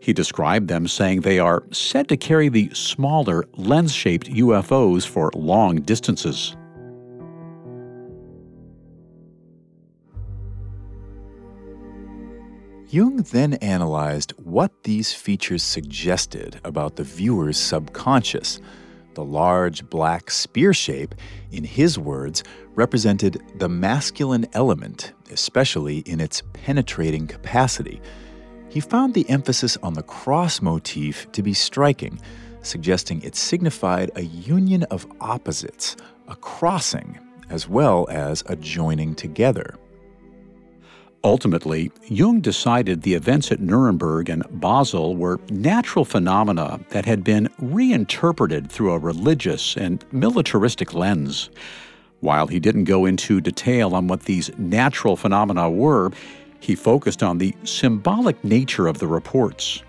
He 0.00 0.14
described 0.14 0.68
them 0.68 0.88
saying 0.88 1.20
they 1.20 1.38
are 1.38 1.64
said 1.72 2.08
to 2.08 2.16
carry 2.16 2.48
the 2.48 2.70
smaller, 2.72 3.44
lens 3.58 3.92
shaped 3.92 4.30
UFOs 4.30 5.06
for 5.06 5.30
long 5.34 5.82
distances. 5.82 6.56
Jung 12.90 13.18
then 13.18 13.52
analyzed 13.54 14.32
what 14.38 14.84
these 14.84 15.12
features 15.12 15.62
suggested 15.62 16.58
about 16.64 16.96
the 16.96 17.04
viewer's 17.04 17.58
subconscious. 17.58 18.60
The 19.12 19.24
large 19.24 19.84
black 19.90 20.30
spear 20.30 20.72
shape, 20.72 21.14
in 21.52 21.64
his 21.64 21.98
words, 21.98 22.44
represented 22.74 23.42
the 23.56 23.68
masculine 23.68 24.46
element, 24.54 25.12
especially 25.30 25.98
in 25.98 26.18
its 26.18 26.42
penetrating 26.54 27.26
capacity. 27.26 28.00
He 28.70 28.80
found 28.80 29.12
the 29.12 29.28
emphasis 29.28 29.76
on 29.82 29.92
the 29.92 30.02
cross 30.02 30.62
motif 30.62 31.30
to 31.32 31.42
be 31.42 31.52
striking, 31.52 32.18
suggesting 32.62 33.20
it 33.20 33.36
signified 33.36 34.10
a 34.14 34.22
union 34.22 34.84
of 34.84 35.06
opposites, 35.20 35.94
a 36.26 36.36
crossing, 36.36 37.18
as 37.50 37.68
well 37.68 38.06
as 38.08 38.42
a 38.46 38.56
joining 38.56 39.14
together. 39.14 39.74
Ultimately, 41.24 41.90
Jung 42.06 42.40
decided 42.40 43.02
the 43.02 43.14
events 43.14 43.50
at 43.50 43.60
Nuremberg 43.60 44.28
and 44.28 44.44
Basel 44.50 45.16
were 45.16 45.40
natural 45.50 46.04
phenomena 46.04 46.78
that 46.90 47.06
had 47.06 47.24
been 47.24 47.48
reinterpreted 47.58 48.70
through 48.70 48.92
a 48.92 48.98
religious 48.98 49.76
and 49.76 50.04
militaristic 50.12 50.94
lens. 50.94 51.50
While 52.20 52.46
he 52.46 52.60
didn't 52.60 52.84
go 52.84 53.04
into 53.04 53.40
detail 53.40 53.94
on 53.94 54.06
what 54.06 54.22
these 54.22 54.50
natural 54.58 55.16
phenomena 55.16 55.68
were, 55.68 56.12
he 56.60 56.74
focused 56.74 57.22
on 57.22 57.38
the 57.38 57.54
symbolic 57.64 58.42
nature 58.44 58.86
of 58.86 58.98
the 58.98 59.06
reports. 59.06 59.82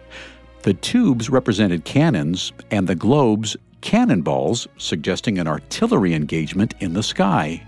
The 0.64 0.74
tubes 0.74 1.30
represented 1.30 1.86
cannons, 1.86 2.52
and 2.70 2.88
the 2.88 2.96
globes, 2.96 3.56
cannonballs, 3.82 4.68
suggesting 4.78 5.38
an 5.38 5.48
artillery 5.48 6.14
engagement 6.14 6.74
in 6.80 6.94
the 6.94 7.04
sky. 7.04 7.64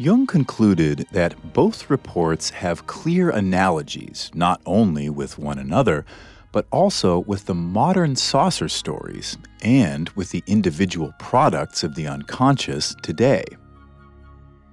Jung 0.00 0.26
concluded 0.26 1.06
that 1.12 1.52
both 1.52 1.90
reports 1.90 2.48
have 2.48 2.86
clear 2.86 3.28
analogies, 3.28 4.30
not 4.32 4.58
only 4.64 5.10
with 5.10 5.38
one 5.38 5.58
another, 5.58 6.06
but 6.52 6.66
also 6.70 7.18
with 7.18 7.44
the 7.44 7.54
modern 7.54 8.16
saucer 8.16 8.66
stories 8.66 9.36
and 9.60 10.08
with 10.16 10.30
the 10.30 10.42
individual 10.46 11.12
products 11.18 11.84
of 11.84 11.96
the 11.96 12.06
unconscious 12.06 12.96
today. 13.02 13.44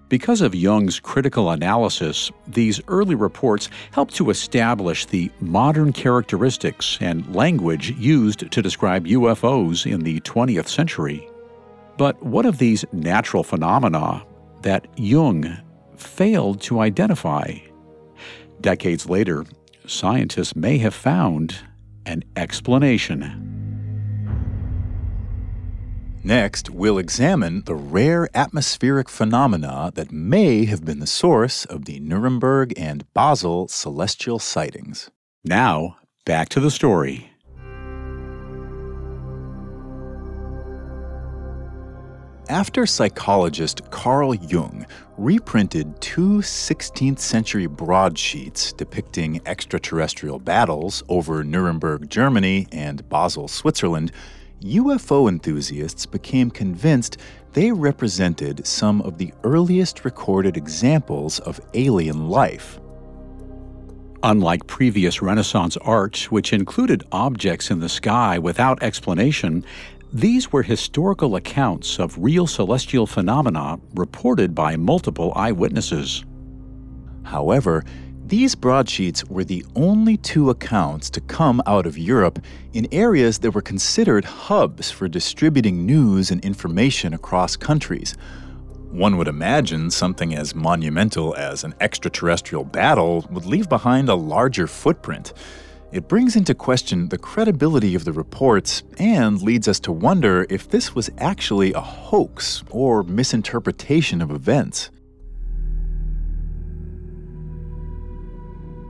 Because 0.08 0.40
of 0.40 0.56
Jung's 0.56 0.98
critical 0.98 1.50
analysis, 1.50 2.32
these 2.48 2.80
early 2.88 3.16
reports 3.16 3.70
helped 3.92 4.16
to 4.16 4.30
establish 4.30 5.06
the 5.06 5.30
modern 5.42 5.92
characteristics 5.92 6.98
and 7.02 7.36
language 7.36 7.92
used 7.98 8.50
to 8.50 8.62
describe 8.62 9.06
UFOs 9.06 9.92
in 9.92 10.04
the 10.04 10.22
20th 10.22 10.70
century. 10.70 11.28
But 11.98 12.24
what 12.24 12.46
of 12.46 12.60
these 12.60 12.86
natural 12.94 13.44
phenomena 13.44 14.24
that 14.62 14.88
Jung 14.98 15.58
failed 15.96 16.62
to 16.62 16.80
identify. 16.80 17.56
Decades 18.62 19.08
later, 19.10 19.46
scientists 19.86 20.56
may 20.56 20.78
have 20.78 20.94
found 20.94 21.58
an 22.06 22.24
explanation. 22.36 23.44
Next, 26.24 26.70
we'll 26.70 26.98
examine 26.98 27.64
the 27.64 27.76
rare 27.76 28.28
atmospheric 28.34 29.08
phenomena 29.08 29.92
that 29.96 30.12
may 30.12 30.66
have 30.66 30.84
been 30.84 31.00
the 31.00 31.08
source 31.08 31.64
of 31.64 31.86
the 31.86 32.00
Nuremberg 32.02 32.74
and 32.76 33.06
Basel 33.14 33.70
celestial 33.70 34.38
sightings. 34.38 35.10
Now, 35.46 35.98
back 36.26 36.50
to 36.50 36.60
the 36.60 36.72
story. 36.72 37.32
After 42.50 42.86
psychologist 42.86 43.92
Carl 43.92 44.34
Jung 44.34 44.86
reprinted 45.18 46.00
two 46.00 46.38
16th 46.38 47.20
century 47.20 47.68
broadsheets 47.68 48.72
depicting 48.72 49.42
extraterrestrial 49.46 50.40
battles 50.40 51.04
over 51.10 51.44
Nuremberg, 51.44 52.10
Germany 52.10 52.66
and 52.72 53.08
Basel, 53.10 53.50
Switzerland, 53.50 54.14
UFO 54.62 55.28
enthusiasts 55.28 56.06
became 56.06 56.50
convinced 56.50 57.18
they 57.52 57.74
represented 57.74 58.66
some 58.66 59.02
of 59.02 59.18
the 59.18 59.34
earliest 59.44 60.06
recorded 60.06 60.56
examples 60.56 61.40
of 61.40 61.60
alien 61.74 62.30
life. 62.30 62.80
Unlike 64.24 64.68
previous 64.68 65.22
Renaissance 65.22 65.78
art, 65.78 66.32
which 66.32 66.54
included 66.54 67.04
objects 67.12 67.70
in 67.70 67.82
the 67.82 67.90
sky 67.90 68.40
without 68.40 68.82
explanation, 68.82 69.64
these 70.14 70.52
were 70.52 70.64
historical 70.64 71.36
accounts 71.36 72.00
of 72.00 72.18
real 72.18 72.48
celestial 72.48 73.06
phenomena 73.06 73.78
reported 73.96 74.56
by 74.56 74.76
multiple 74.78 75.34
eyewitnesses. 75.36 76.24
However, 77.24 77.84
these 78.26 78.56
broadsheets 78.56 79.26
were 79.26 79.44
the 79.44 79.66
only 79.76 80.18
two 80.18 80.50
accounts 80.50 81.10
to 81.12 81.22
come 81.22 81.62
out 81.66 81.86
of 81.86 81.98
Europe 81.98 82.40
in 82.74 82.88
areas 82.92 83.40
that 83.40 83.52
were 83.52 83.62
considered 83.62 84.26
hubs 84.26 84.92
for 84.92 85.08
distributing 85.08 85.86
news 85.86 86.32
and 86.32 86.44
information 86.44 87.14
across 87.14 87.56
countries. 87.56 88.16
One 88.92 89.18
would 89.18 89.28
imagine 89.28 89.92
something 89.92 90.36
as 90.36 90.56
monumental 90.56 91.36
as 91.36 91.64
an 91.64 91.76
extraterrestrial 91.82 92.64
battle 92.64 93.26
would 93.30 93.46
leave 93.46 93.68
behind 93.70 94.08
a 94.10 94.16
larger 94.16 94.68
footprint. 94.68 95.34
It 95.98 96.08
brings 96.08 96.36
into 96.36 96.54
question 96.54 97.10
the 97.10 97.18
credibility 97.18 97.96
of 97.96 98.06
the 98.06 98.14
reports 98.14 98.84
and 99.00 99.42
leads 99.42 99.68
us 99.68 99.80
to 99.80 99.92
wonder 99.92 100.46
if 100.48 100.70
this 100.70 100.94
was 100.94 101.10
actually 101.18 101.74
a 101.74 101.82
hoax 101.82 102.64
or 102.70 103.02
misinterpretation 103.02 104.22
of 104.22 104.30
events. 104.30 104.92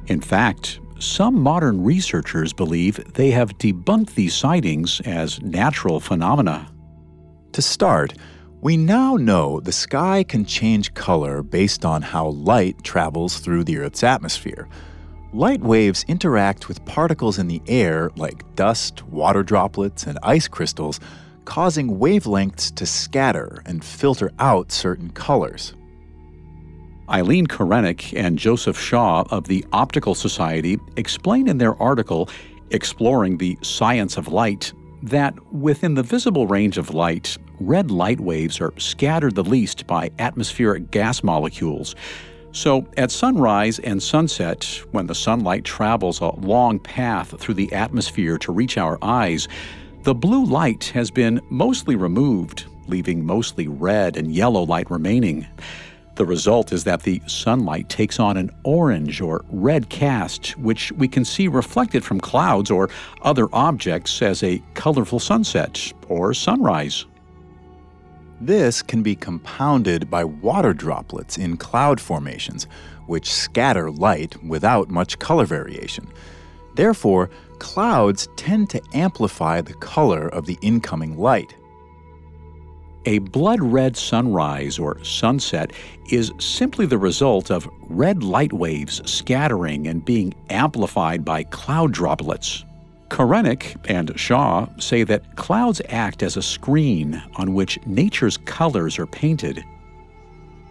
In 0.08 0.20
fact, 0.20 0.82
some 1.00 1.40
modern 1.40 1.82
researchers 1.82 2.52
believe 2.52 3.02
they 3.14 3.32
have 3.32 3.58
debunked 3.58 4.16
these 4.16 4.34
sightings 4.34 5.00
as 5.06 5.42
natural 5.42 6.02
phenomena. 6.02 6.70
To 7.54 7.62
start, 7.62 8.16
we 8.60 8.76
now 8.76 9.16
know 9.16 9.62
the 9.62 9.72
sky 9.72 10.26
can 10.28 10.44
change 10.44 10.94
color 10.94 11.42
based 11.42 11.86
on 11.86 12.02
how 12.02 12.28
light 12.28 12.84
travels 12.84 13.40
through 13.40 13.64
the 13.64 13.78
Earth's 13.78 14.04
atmosphere. 14.04 14.68
Light 15.34 15.60
waves 15.62 16.06
interact 16.08 16.70
with 16.70 16.86
particles 16.86 17.38
in 17.38 17.48
the 17.48 17.62
air 17.68 18.12
like 18.16 18.56
dust, 18.56 19.04
water 19.08 19.44
droplets, 19.44 20.08
and 20.08 20.18
ice 20.24 20.48
crystals, 20.48 21.02
causing 21.44 22.00
wavelengths 22.00 22.74
to 22.76 22.86
scatter 22.86 23.62
and 23.66 23.84
filter 23.84 24.32
out 24.40 24.72
certain 24.72 25.10
colors. 25.12 25.74
Eileen 27.10 27.46
Korenik 27.46 28.18
and 28.18 28.40
Joseph 28.40 28.80
Shaw 28.80 29.26
of 29.30 29.48
the 29.48 29.66
Optical 29.74 30.16
Society 30.16 30.78
explain 30.96 31.48
in 31.48 31.58
their 31.58 31.76
article, 31.82 32.30
Exploring 32.72 33.38
the 33.38 33.58
Science 33.62 34.18
of 34.18 34.30
Light, 34.30 34.72
that 35.04 35.34
within 35.54 35.94
the 35.94 36.04
visible 36.04 36.48
range 36.48 36.78
of 36.78 36.94
light, 36.94 37.38
red 37.60 37.92
light 37.92 38.20
waves 38.20 38.60
are 38.60 38.74
scattered 38.78 39.36
the 39.36 39.44
least 39.44 39.88
by 39.88 40.12
atmospheric 40.20 40.92
gas 40.92 41.24
molecules, 41.24 41.96
so, 42.52 42.88
at 42.98 43.12
sunrise 43.12 43.80
and 43.80 44.02
sunset, 44.02 44.82
when 44.92 45.08
the 45.08 45.16
sunlight 45.16 45.64
travels 45.64 46.22
a 46.22 46.30
long 46.36 46.80
path 46.80 47.40
through 47.40 47.54
the 47.56 47.72
atmosphere 47.74 48.38
to 48.40 48.52
reach 48.52 48.78
our 48.78 48.98
eyes, 49.02 49.48
the 50.04 50.16
blue 50.16 50.46
light 50.46 50.86
has 50.86 51.12
been 51.12 51.42
mostly 51.50 51.96
removed, 51.96 52.66
leaving 52.88 53.26
mostly 53.26 53.68
red 53.68 54.18
and 54.18 54.34
yellow 54.34 54.64
light 54.64 54.90
remaining. 54.90 55.46
The 56.16 56.26
result 56.26 56.74
is 56.74 56.84
that 56.86 57.04
the 57.04 57.22
sunlight 57.28 57.90
takes 57.90 58.20
on 58.20 58.38
an 58.38 58.50
orange 58.64 59.22
or 59.22 59.46
red 59.52 59.90
cast, 59.90 60.58
which 60.58 60.92
we 60.94 61.08
can 61.08 61.24
see 61.24 61.48
reflected 61.48 62.04
from 62.04 62.20
clouds 62.20 62.72
or 62.72 62.90
other 63.22 63.48
objects 63.54 64.20
as 64.24 64.42
a 64.42 64.64
colorful 64.74 65.20
sunset 65.20 65.94
or 66.08 66.34
sunrise. 66.34 67.06
This 68.40 68.82
can 68.82 69.02
be 69.02 69.16
compounded 69.16 70.10
by 70.10 70.24
water 70.24 70.74
droplets 70.74 71.38
in 71.38 71.58
cloud 71.58 72.00
formations, 72.00 72.68
which 73.08 73.34
scatter 73.34 73.90
light 73.90 74.42
without 74.44 74.90
much 74.90 75.18
color 75.18 75.46
variation. 75.46 76.08
Therefore, 76.76 77.32
clouds 77.58 78.28
tend 78.36 78.70
to 78.70 78.82
amplify 78.94 79.62
the 79.62 79.74
color 79.74 80.28
of 80.28 80.46
the 80.46 80.60
incoming 80.62 81.18
light. 81.18 81.56
A 83.08 83.20
blood 83.20 83.62
red 83.64 83.96
sunrise 83.96 84.78
or 84.78 85.04
sunset 85.04 85.72
is 86.12 86.32
simply 86.40 86.86
the 86.86 86.98
result 86.98 87.50
of 87.50 87.68
red 87.88 88.22
light 88.22 88.54
waves 88.54 89.02
scattering 89.10 89.88
and 89.88 90.06
being 90.06 90.36
amplified 90.50 91.26
by 91.26 91.44
cloud 91.46 91.94
droplets. 91.94 92.66
Korenik 93.10 93.78
and 93.90 94.18
Shaw 94.20 94.68
say 94.80 95.04
that 95.04 95.36
clouds 95.36 95.82
act 95.90 96.24
as 96.24 96.38
a 96.38 96.42
screen 96.42 97.22
on 97.36 97.54
which 97.54 97.80
nature's 97.86 98.38
colors 98.38 99.00
are 99.00 99.06
painted. 99.08 99.64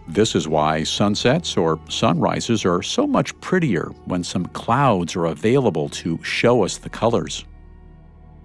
This 0.07 0.35
is 0.35 0.47
why 0.47 0.83
sunsets 0.83 1.57
or 1.57 1.79
sunrises 1.89 2.63
are 2.63 2.81
so 2.81 3.05
much 3.05 3.37
prettier 3.41 3.91
when 4.05 4.23
some 4.23 4.45
clouds 4.47 5.15
are 5.15 5.25
available 5.25 5.89
to 5.89 6.23
show 6.23 6.63
us 6.63 6.77
the 6.77 6.89
colors. 6.89 7.43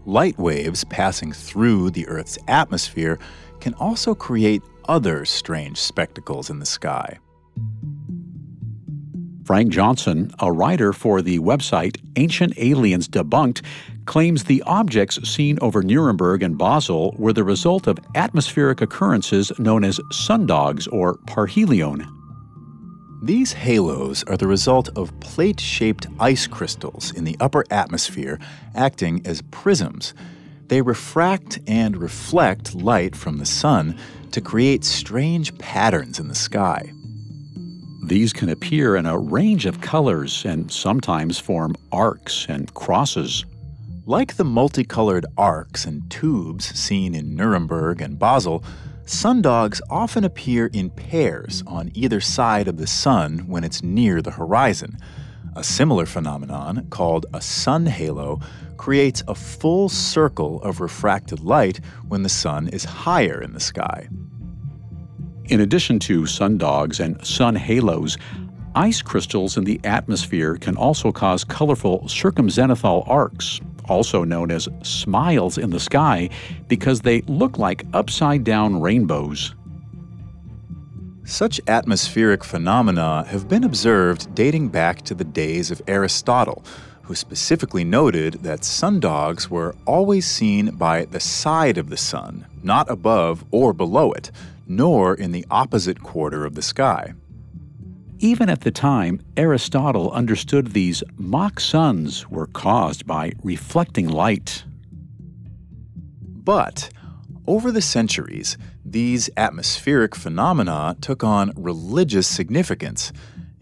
Light 0.05 0.37
waves 0.38 0.83
passing 0.85 1.33
through 1.33 1.90
the 1.90 2.09
Earth's 2.09 2.38
atmosphere 2.48 3.20
can 3.61 3.74
also 3.74 4.14
create 4.14 4.62
other 4.88 5.24
strange 5.24 5.78
spectacles 5.78 6.50
in 6.50 6.59
the 6.59 6.66
sky. 6.66 7.18
Frank 9.44 9.72
Johnson, 9.72 10.33
a 10.38 10.52
writer 10.52 10.92
for 10.92 11.20
the 11.20 11.40
website 11.40 12.00
Ancient 12.16 12.57
Aliens 12.59 13.09
Debunked, 13.09 13.62
claims 14.07 14.44
the 14.44 14.62
objects 14.62 15.20
seen 15.28 15.59
over 15.61 15.83
Nuremberg 15.83 16.42
and 16.44 16.57
Basel 16.57 17.14
were 17.18 17.33
the 17.33 17.42
result 17.42 17.88
of 17.88 17.98
atmospheric 18.14 18.81
occurrences 18.81 19.50
known 19.59 19.83
as 19.83 19.98
sundogs 20.12 20.87
or 20.92 21.16
parhelion. 21.26 22.07
These 23.24 23.52
halos 23.52 24.22
are 24.24 24.37
the 24.37 24.46
result 24.46 24.88
of 24.96 25.18
plate 25.20 25.61
shaped 25.61 26.07
ice 26.20 26.46
crystals 26.46 27.12
in 27.12 27.24
the 27.24 27.37
upper 27.40 27.64
atmosphere 27.70 28.38
acting 28.74 29.22
as 29.24 29.42
prisms. 29.50 30.14
They 30.68 30.83
refract 30.83 31.59
and 31.66 31.96
reflect 31.96 32.74
light 32.74 33.16
from 33.16 33.38
the 33.38 33.46
sun 33.46 33.98
to 34.31 34.40
create 34.40 34.85
strange 34.85 35.57
patterns 35.59 36.18
in 36.18 36.28
the 36.28 36.35
sky. 36.35 36.92
These 38.04 38.32
can 38.32 38.48
appear 38.48 38.96
in 38.96 39.06
a 39.06 39.16
range 39.16 39.64
of 39.64 39.80
colors 39.80 40.44
and 40.44 40.72
sometimes 40.72 41.38
form 41.38 41.76
arcs 41.92 42.46
and 42.48 42.72
crosses. 42.74 43.44
Like 44.06 44.34
the 44.34 44.44
multicolored 44.44 45.24
arcs 45.38 45.84
and 45.84 46.10
tubes 46.10 46.64
seen 46.76 47.14
in 47.14 47.36
Nuremberg 47.36 48.00
and 48.00 48.18
Basel, 48.18 48.64
sundogs 49.04 49.80
often 49.88 50.24
appear 50.24 50.66
in 50.66 50.90
pairs 50.90 51.62
on 51.64 51.92
either 51.94 52.20
side 52.20 52.66
of 52.66 52.76
the 52.76 52.88
sun 52.88 53.46
when 53.46 53.62
it's 53.62 53.84
near 53.84 54.20
the 54.20 54.32
horizon. 54.32 54.98
A 55.54 55.62
similar 55.62 56.04
phenomenon, 56.04 56.88
called 56.90 57.26
a 57.32 57.40
sun 57.40 57.86
halo, 57.86 58.40
creates 58.78 59.22
a 59.28 59.34
full 59.36 59.88
circle 59.88 60.60
of 60.62 60.80
refracted 60.80 61.38
light 61.38 61.78
when 62.08 62.24
the 62.24 62.28
sun 62.28 62.66
is 62.66 62.84
higher 62.84 63.40
in 63.40 63.52
the 63.52 63.60
sky. 63.60 64.08
In 65.46 65.61
addition 65.61 65.98
to 66.00 66.22
sundogs 66.22 67.00
and 67.00 67.24
sun 67.26 67.57
halos, 67.57 68.16
ice 68.74 69.02
crystals 69.02 69.57
in 69.57 69.64
the 69.64 69.81
atmosphere 69.85 70.57
can 70.57 70.76
also 70.76 71.12
cause 71.12 71.44
colorful 71.44 72.00
circumzenithal 72.02 73.09
arcs, 73.09 73.61
also 73.88 74.24
known 74.24 74.50
as 74.50 74.68
smiles 74.83 75.59
in 75.59 75.70
the 75.70 75.81
sky, 75.81 76.31
because 76.68 77.00
they 77.00 77.22
look 77.22 77.59
like 77.59 77.85
upside 77.92 78.44
down 78.44 78.81
rainbows. 78.81 79.55
Such 81.24 81.61
atmospheric 81.66 82.44
phenomena 82.44 83.24
have 83.28 83.48
been 83.48 83.64
observed 83.64 84.35
dating 84.35 84.68
back 84.68 85.02
to 85.02 85.14
the 85.14 85.24
days 85.24 85.70
of 85.70 85.83
Aristotle, 85.87 86.64
who 87.02 87.14
specifically 87.14 87.85
noted 87.85 88.35
that 88.42 88.61
sundogs 88.61 89.48
were 89.48 89.74
always 89.87 90.26
seen 90.26 90.70
by 90.70 91.05
the 91.07 91.20
side 91.20 91.78
of 91.78 91.90
the 91.90 91.96
sun, 91.96 92.46
not 92.62 92.88
above 92.90 93.44
or 93.50 93.72
below 93.72 94.12
it, 94.12 94.31
nor 94.76 95.14
in 95.14 95.32
the 95.32 95.46
opposite 95.50 96.02
quarter 96.02 96.44
of 96.44 96.54
the 96.54 96.62
sky. 96.62 97.14
Even 98.18 98.48
at 98.48 98.61
the 98.61 98.70
time, 98.70 99.20
Aristotle 99.37 100.11
understood 100.12 100.68
these 100.68 101.02
mock 101.16 101.58
suns 101.58 102.28
were 102.30 102.46
caused 102.46 103.06
by 103.06 103.32
reflecting 103.42 104.08
light. 104.08 104.64
But 106.20 106.90
over 107.46 107.72
the 107.72 107.82
centuries, 107.82 108.56
these 108.85 109.28
atmospheric 109.37 110.14
phenomena 110.14 110.96
took 111.00 111.24
on 111.24 111.52
religious 111.56 112.28
significance. 112.28 113.12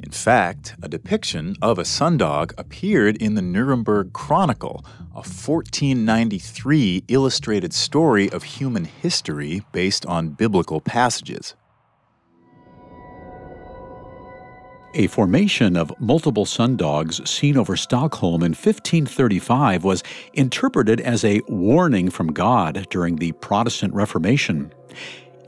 In 0.02 0.12
fact, 0.12 0.76
a 0.82 0.88
depiction 0.88 1.56
of 1.60 1.78
a 1.78 1.82
sundog 1.82 2.52
appeared 2.56 3.18
in 3.18 3.34
the 3.34 3.42
Nuremberg 3.42 4.14
Chronicle, 4.14 4.82
a 5.12 5.20
1493 5.20 7.04
illustrated 7.08 7.74
story 7.74 8.30
of 8.30 8.42
human 8.42 8.86
history 8.86 9.62
based 9.72 10.06
on 10.06 10.30
biblical 10.30 10.80
passages. 10.80 11.54
A 14.94 15.06
formation 15.08 15.76
of 15.76 15.92
multiple 16.00 16.46
sundogs 16.46 17.26
seen 17.28 17.58
over 17.58 17.76
Stockholm 17.76 18.42
in 18.42 18.52
1535 18.52 19.84
was 19.84 20.02
interpreted 20.32 21.00
as 21.02 21.24
a 21.24 21.42
warning 21.46 22.10
from 22.10 22.32
God 22.32 22.86
during 22.90 23.16
the 23.16 23.32
Protestant 23.32 23.92
Reformation. 23.94 24.72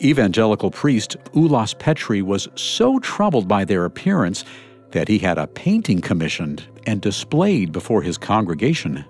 Evangelical 0.03 0.71
priest 0.71 1.17
Olaus 1.33 1.79
Petri 1.79 2.23
was 2.23 2.49
so 2.57 2.99
troubled 2.99 3.47
by 3.47 3.65
their 3.65 3.85
appearance 3.85 4.45
that 4.91 5.07
he 5.07 5.19
had 5.19 5.39
a 5.39 5.47
painting 5.47 6.01
commissioned 6.01 6.67
and 6.87 7.01
displayed 7.01 7.71
before 7.71 8.03
his 8.03 8.19
congregation. 8.19 9.05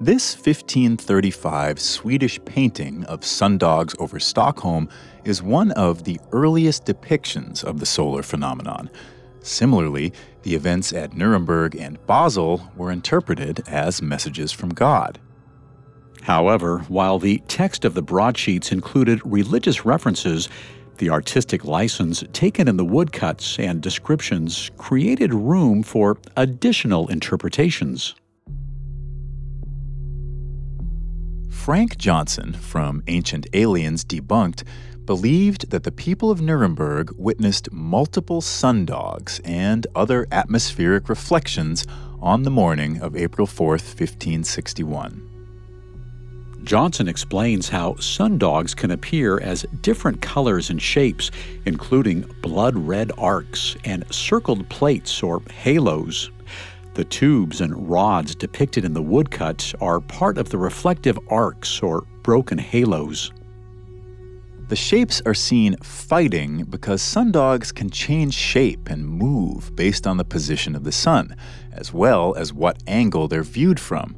This 0.00 0.34
1535 0.36 1.80
Swedish 1.80 2.38
painting 2.44 3.04
of 3.04 3.20
sundogs 3.20 3.94
over 3.98 4.20
Stockholm 4.20 4.88
is 5.24 5.42
one 5.42 5.72
of 5.72 6.04
the 6.04 6.20
earliest 6.30 6.86
depictions 6.86 7.64
of 7.64 7.80
the 7.80 7.86
solar 7.86 8.22
phenomenon. 8.22 8.88
Similarly, 9.40 10.12
the 10.42 10.54
events 10.54 10.92
at 10.92 11.14
Nuremberg 11.14 11.74
and 11.74 11.98
Basel 12.06 12.62
were 12.76 12.92
interpreted 12.92 13.64
as 13.66 14.00
messages 14.00 14.52
from 14.52 14.70
God. 14.70 15.18
However, 16.22 16.80
while 16.88 17.18
the 17.18 17.42
text 17.48 17.84
of 17.84 17.94
the 17.94 18.02
broadsheets 18.02 18.72
included 18.72 19.20
religious 19.24 19.84
references, 19.84 20.48
the 20.98 21.10
artistic 21.10 21.64
license 21.64 22.22
taken 22.32 22.68
in 22.68 22.76
the 22.76 22.84
woodcuts 22.84 23.58
and 23.58 23.80
descriptions 23.80 24.70
created 24.76 25.32
room 25.32 25.82
for 25.82 26.18
additional 26.36 27.08
interpretations. 27.08 28.14
Frank 31.48 31.96
Johnson 31.96 32.52
from 32.52 33.02
Ancient 33.06 33.46
Aliens 33.52 34.04
Debunked 34.04 34.64
believed 35.06 35.70
that 35.70 35.84
the 35.84 35.92
people 35.92 36.30
of 36.30 36.40
Nuremberg 36.40 37.12
witnessed 37.16 37.72
multiple 37.72 38.40
sundogs 38.40 39.40
and 39.44 39.86
other 39.94 40.26
atmospheric 40.30 41.08
reflections 41.08 41.86
on 42.20 42.42
the 42.42 42.50
morning 42.50 43.00
of 43.00 43.16
April 43.16 43.46
4th, 43.46 43.98
1561. 43.98 45.29
Johnson 46.64 47.08
explains 47.08 47.68
how 47.68 47.94
sundogs 47.94 48.76
can 48.76 48.90
appear 48.90 49.40
as 49.40 49.66
different 49.80 50.20
colors 50.20 50.70
and 50.70 50.80
shapes, 50.80 51.30
including 51.64 52.22
blood 52.42 52.76
red 52.76 53.12
arcs 53.18 53.76
and 53.84 54.04
circled 54.12 54.68
plates 54.68 55.22
or 55.22 55.42
halos. 55.50 56.30
The 56.94 57.04
tubes 57.04 57.60
and 57.60 57.88
rods 57.88 58.34
depicted 58.34 58.84
in 58.84 58.92
the 58.92 59.02
woodcut 59.02 59.72
are 59.80 60.00
part 60.00 60.38
of 60.38 60.50
the 60.50 60.58
reflective 60.58 61.18
arcs 61.28 61.82
or 61.82 62.02
broken 62.22 62.58
halos. 62.58 63.32
The 64.68 64.76
shapes 64.76 65.20
are 65.26 65.34
seen 65.34 65.76
fighting 65.78 66.64
because 66.64 67.02
sundogs 67.02 67.74
can 67.74 67.90
change 67.90 68.34
shape 68.34 68.88
and 68.88 69.08
move 69.08 69.74
based 69.74 70.06
on 70.06 70.16
the 70.16 70.24
position 70.24 70.76
of 70.76 70.84
the 70.84 70.92
sun, 70.92 71.34
as 71.72 71.92
well 71.92 72.34
as 72.36 72.52
what 72.52 72.82
angle 72.86 73.26
they're 73.26 73.42
viewed 73.42 73.80
from. 73.80 74.16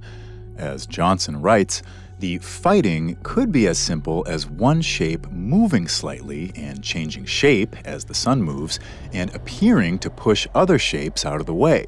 As 0.59 0.87
Johnson 0.87 1.41
writes, 1.41 1.83
the 2.23 2.39
fighting 2.39 3.19
could 3.25 3.51
be 3.51 3.67
as 3.67 3.77
simple 3.77 4.25
as 4.29 4.49
one 4.49 4.81
shape 4.81 5.29
moving 5.33 5.89
slightly 5.89 6.53
and 6.55 6.81
changing 6.81 7.25
shape 7.25 7.75
as 7.85 8.05
the 8.05 8.15
sun 8.15 8.41
moves 8.41 8.79
and 9.13 9.35
appearing 9.35 9.99
to 9.99 10.09
push 10.09 10.47
other 10.55 10.79
shapes 10.79 11.27
out 11.27 11.41
of 11.41 11.47
the 11.47 11.55
way. 11.55 11.85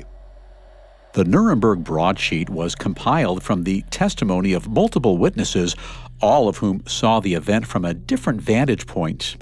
The 1.13 1.25
Nuremberg 1.25 1.85
broadsheet 1.85 2.51
was 2.51 2.75
compiled 2.75 3.45
from 3.45 3.63
the 3.63 3.83
testimony 3.93 4.53
of 4.55 4.67
multiple 4.67 5.19
witnesses, 5.19 5.77
all 6.21 6.49
of 6.49 6.57
whom 6.57 6.83
saw 6.85 7.21
the 7.21 7.35
event 7.35 7.69
from 7.69 7.85
a 7.85 7.95
different 7.95 8.41
vantage 8.41 8.89
point. 8.89 9.37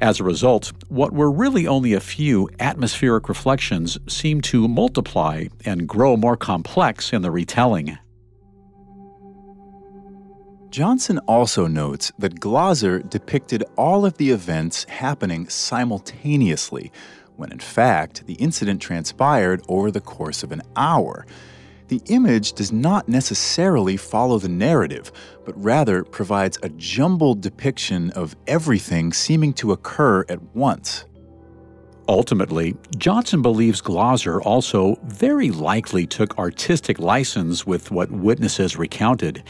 As 0.00 0.20
a 0.20 0.24
result, 0.24 0.72
what 0.88 1.12
were 1.12 1.30
really 1.30 1.66
only 1.66 1.92
a 1.92 2.00
few 2.00 2.48
atmospheric 2.58 3.28
reflections 3.28 3.98
seemed 4.08 4.44
to 4.44 4.66
multiply 4.66 5.48
and 5.66 5.86
grow 5.86 6.16
more 6.16 6.38
complex 6.38 7.12
in 7.12 7.20
the 7.20 7.30
retelling. 7.30 7.98
Johnson 10.70 11.18
also 11.26 11.66
notes 11.66 12.12
that 12.16 12.38
Glaser 12.38 13.00
depicted 13.00 13.64
all 13.76 14.06
of 14.06 14.16
the 14.18 14.30
events 14.30 14.84
happening 14.84 15.48
simultaneously, 15.48 16.92
when 17.34 17.50
in 17.50 17.58
fact 17.58 18.24
the 18.26 18.34
incident 18.34 18.80
transpired 18.80 19.64
over 19.68 19.90
the 19.90 20.00
course 20.00 20.44
of 20.44 20.52
an 20.52 20.62
hour. 20.76 21.26
The 21.88 22.00
image 22.06 22.52
does 22.52 22.70
not 22.70 23.08
necessarily 23.08 23.96
follow 23.96 24.38
the 24.38 24.48
narrative, 24.48 25.10
but 25.44 25.60
rather 25.60 26.04
provides 26.04 26.56
a 26.62 26.68
jumbled 26.68 27.40
depiction 27.40 28.10
of 28.10 28.36
everything 28.46 29.12
seeming 29.12 29.52
to 29.54 29.72
occur 29.72 30.24
at 30.28 30.40
once. 30.54 31.04
Ultimately, 32.06 32.76
Johnson 32.96 33.42
believes 33.42 33.80
Glaser 33.80 34.40
also 34.42 34.96
very 35.02 35.50
likely 35.50 36.06
took 36.06 36.38
artistic 36.38 37.00
license 37.00 37.66
with 37.66 37.90
what 37.90 38.12
witnesses 38.12 38.76
recounted. 38.76 39.42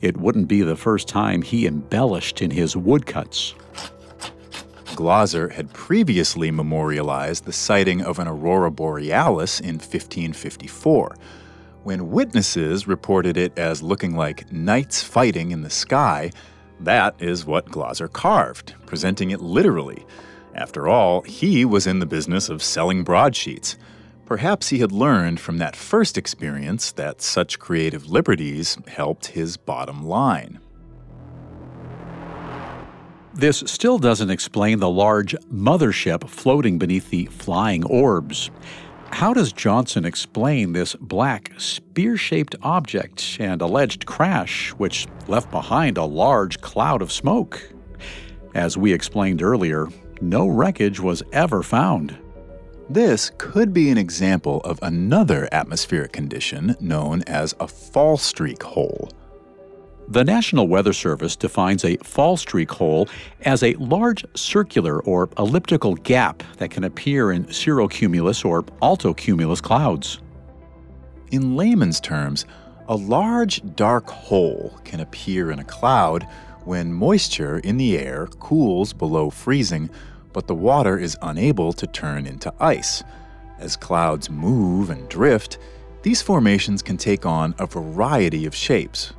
It 0.00 0.16
wouldn't 0.16 0.48
be 0.48 0.62
the 0.62 0.76
first 0.76 1.08
time 1.08 1.42
he 1.42 1.66
embellished 1.66 2.42
in 2.42 2.50
his 2.50 2.76
woodcuts. 2.76 3.54
Glaser 4.94 5.48
had 5.48 5.72
previously 5.72 6.50
memorialized 6.50 7.44
the 7.44 7.52
sighting 7.52 8.02
of 8.02 8.18
an 8.18 8.28
aurora 8.28 8.70
borealis 8.70 9.60
in 9.60 9.74
1554. 9.74 11.16
When 11.84 12.10
witnesses 12.10 12.88
reported 12.88 13.36
it 13.36 13.56
as 13.58 13.82
looking 13.82 14.16
like 14.16 14.50
knights 14.50 15.02
fighting 15.02 15.50
in 15.50 15.62
the 15.62 15.70
sky, 15.70 16.32
that 16.80 17.14
is 17.20 17.46
what 17.46 17.70
Glaser 17.70 18.08
carved, 18.08 18.74
presenting 18.86 19.30
it 19.30 19.40
literally. 19.40 20.04
After 20.54 20.88
all, 20.88 21.22
he 21.22 21.64
was 21.64 21.86
in 21.86 21.98
the 21.98 22.06
business 22.06 22.48
of 22.48 22.62
selling 22.62 23.04
broadsheets. 23.04 23.76
Perhaps 24.26 24.70
he 24.70 24.80
had 24.80 24.90
learned 24.90 25.38
from 25.38 25.58
that 25.58 25.76
first 25.76 26.18
experience 26.18 26.90
that 26.92 27.22
such 27.22 27.60
creative 27.60 28.10
liberties 28.10 28.76
helped 28.88 29.26
his 29.26 29.56
bottom 29.56 30.04
line. 30.04 30.58
This 33.32 33.62
still 33.66 33.98
doesn't 33.98 34.30
explain 34.30 34.80
the 34.80 34.90
large 34.90 35.36
mothership 35.52 36.28
floating 36.28 36.76
beneath 36.76 37.10
the 37.10 37.26
flying 37.26 37.84
orbs. 37.84 38.50
How 39.12 39.32
does 39.32 39.52
Johnson 39.52 40.04
explain 40.04 40.72
this 40.72 40.96
black, 40.96 41.52
spear 41.56 42.16
shaped 42.16 42.56
object 42.62 43.36
and 43.38 43.62
alleged 43.62 44.06
crash, 44.06 44.70
which 44.70 45.06
left 45.28 45.52
behind 45.52 45.98
a 45.98 46.04
large 46.04 46.60
cloud 46.60 47.00
of 47.00 47.12
smoke? 47.12 47.72
As 48.54 48.76
we 48.76 48.92
explained 48.92 49.40
earlier, 49.40 49.86
no 50.20 50.48
wreckage 50.48 50.98
was 50.98 51.22
ever 51.32 51.62
found. 51.62 52.18
This 52.88 53.32
could 53.36 53.72
be 53.72 53.90
an 53.90 53.98
example 53.98 54.60
of 54.60 54.78
another 54.80 55.48
atmospheric 55.50 56.12
condition 56.12 56.76
known 56.78 57.22
as 57.24 57.52
a 57.58 57.66
fall 57.66 58.16
streak 58.16 58.62
hole. 58.62 59.10
The 60.08 60.22
National 60.22 60.68
Weather 60.68 60.92
Service 60.92 61.34
defines 61.34 61.84
a 61.84 61.96
fall 61.96 62.36
streak 62.36 62.70
hole 62.70 63.08
as 63.40 63.64
a 63.64 63.74
large 63.74 64.24
circular 64.36 65.00
or 65.00 65.28
elliptical 65.36 65.96
gap 65.96 66.44
that 66.58 66.70
can 66.70 66.84
appear 66.84 67.32
in 67.32 67.46
cirrocumulus 67.46 68.44
or 68.44 68.62
altocumulus 68.82 69.60
clouds. 69.60 70.20
In 71.32 71.56
layman's 71.56 71.98
terms, 71.98 72.46
a 72.86 72.94
large 72.94 73.62
dark 73.74 74.08
hole 74.08 74.78
can 74.84 75.00
appear 75.00 75.50
in 75.50 75.58
a 75.58 75.64
cloud 75.64 76.24
when 76.64 76.92
moisture 76.92 77.58
in 77.58 77.78
the 77.78 77.98
air 77.98 78.28
cools 78.38 78.92
below 78.92 79.28
freezing, 79.28 79.90
but 80.36 80.46
the 80.46 80.54
water 80.54 80.98
is 80.98 81.16
unable 81.22 81.72
to 81.72 81.86
turn 81.86 82.26
into 82.26 82.52
ice. 82.60 83.02
As 83.58 83.74
clouds 83.74 84.28
move 84.28 84.90
and 84.90 85.08
drift, 85.08 85.56
these 86.02 86.20
formations 86.20 86.82
can 86.82 86.98
take 86.98 87.24
on 87.24 87.54
a 87.58 87.64
variety 87.64 88.44
of 88.44 88.54
shapes. 88.54 89.14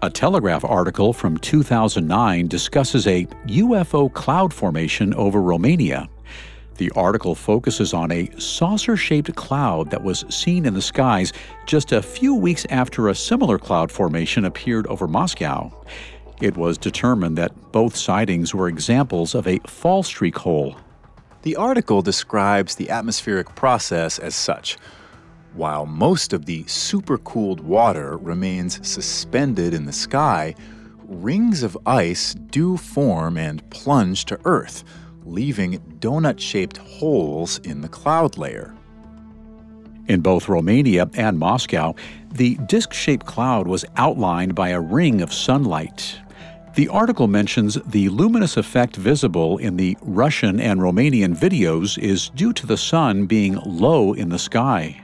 A 0.00 0.08
Telegraph 0.08 0.64
article 0.64 1.12
from 1.12 1.36
2009 1.36 2.48
discusses 2.48 3.06
a 3.06 3.26
UFO 3.48 4.10
cloud 4.10 4.54
formation 4.54 5.12
over 5.12 5.42
Romania. 5.42 6.08
The 6.78 6.90
article 6.96 7.34
focuses 7.34 7.92
on 7.92 8.10
a 8.10 8.30
saucer 8.38 8.96
shaped 8.96 9.36
cloud 9.36 9.90
that 9.90 10.02
was 10.02 10.24
seen 10.30 10.64
in 10.64 10.72
the 10.72 10.80
skies 10.80 11.34
just 11.66 11.92
a 11.92 12.00
few 12.00 12.34
weeks 12.34 12.64
after 12.70 13.08
a 13.08 13.14
similar 13.14 13.58
cloud 13.58 13.92
formation 13.92 14.46
appeared 14.46 14.86
over 14.86 15.06
Moscow. 15.06 15.70
It 16.40 16.56
was 16.56 16.78
determined 16.78 17.36
that 17.36 17.70
both 17.70 17.94
sightings 17.94 18.54
were 18.54 18.68
examples 18.68 19.34
of 19.34 19.46
a 19.46 19.58
fall 19.66 20.02
streak 20.02 20.38
hole. 20.38 20.76
The 21.42 21.56
article 21.56 22.00
describes 22.00 22.74
the 22.74 22.88
atmospheric 22.88 23.54
process 23.54 24.18
as 24.18 24.34
such. 24.34 24.78
While 25.52 25.84
most 25.84 26.32
of 26.32 26.46
the 26.46 26.64
supercooled 26.64 27.60
water 27.60 28.16
remains 28.16 28.86
suspended 28.86 29.74
in 29.74 29.84
the 29.84 29.92
sky, 29.92 30.54
rings 31.04 31.62
of 31.62 31.76
ice 31.84 32.34
do 32.34 32.78
form 32.78 33.36
and 33.36 33.68
plunge 33.68 34.24
to 34.26 34.38
Earth, 34.44 34.84
leaving 35.24 35.78
donut 35.98 36.40
shaped 36.40 36.78
holes 36.78 37.58
in 37.58 37.82
the 37.82 37.88
cloud 37.88 38.38
layer. 38.38 38.74
In 40.08 40.20
both 40.20 40.48
Romania 40.48 41.10
and 41.14 41.38
Moscow, 41.38 41.94
the 42.32 42.56
disc 42.66 42.92
shaped 42.92 43.26
cloud 43.26 43.68
was 43.68 43.84
outlined 43.96 44.54
by 44.54 44.70
a 44.70 44.80
ring 44.80 45.20
of 45.20 45.32
sunlight, 45.32 46.18
the 46.74 46.88
article 46.88 47.26
mentions 47.26 47.74
the 47.86 48.08
luminous 48.10 48.56
effect 48.56 48.96
visible 48.96 49.58
in 49.58 49.76
the 49.76 49.96
Russian 50.02 50.60
and 50.60 50.80
Romanian 50.80 51.36
videos 51.36 51.98
is 51.98 52.30
due 52.30 52.52
to 52.52 52.66
the 52.66 52.76
sun 52.76 53.26
being 53.26 53.58
low 53.66 54.12
in 54.12 54.28
the 54.28 54.38
sky. 54.38 55.00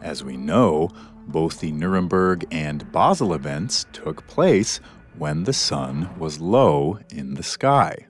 As 0.00 0.24
we 0.24 0.36
know, 0.36 0.90
both 1.28 1.60
the 1.60 1.70
Nuremberg 1.70 2.44
and 2.50 2.90
Basel 2.90 3.34
events 3.34 3.86
took 3.92 4.26
place 4.26 4.80
when 5.16 5.44
the 5.44 5.52
sun 5.52 6.10
was 6.18 6.40
low 6.40 6.98
in 7.10 7.34
the 7.34 7.42
sky. 7.44 8.06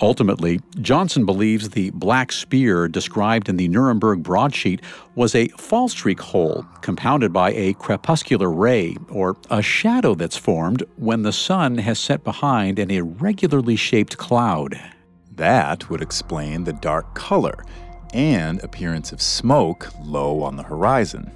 Ultimately, 0.00 0.60
Johnson 0.80 1.24
believes 1.24 1.70
the 1.70 1.90
black 1.90 2.32
spear 2.32 2.88
described 2.88 3.48
in 3.48 3.56
the 3.56 3.68
Nuremberg 3.68 4.22
broadsheet 4.22 4.82
was 5.14 5.34
a 5.34 5.48
fall 5.48 5.88
streak 5.88 6.20
hole 6.20 6.66
compounded 6.80 7.32
by 7.32 7.52
a 7.52 7.74
crepuscular 7.74 8.50
ray, 8.50 8.96
or 9.08 9.36
a 9.50 9.62
shadow 9.62 10.14
that's 10.14 10.36
formed 10.36 10.82
when 10.96 11.22
the 11.22 11.32
sun 11.32 11.78
has 11.78 11.98
set 11.98 12.24
behind 12.24 12.78
an 12.78 12.90
irregularly 12.90 13.76
shaped 13.76 14.18
cloud. 14.18 14.80
That 15.36 15.88
would 15.88 16.02
explain 16.02 16.64
the 16.64 16.72
dark 16.72 17.14
color 17.14 17.64
and 18.12 18.62
appearance 18.62 19.12
of 19.12 19.22
smoke 19.22 19.88
low 20.04 20.42
on 20.42 20.56
the 20.56 20.62
horizon. 20.62 21.30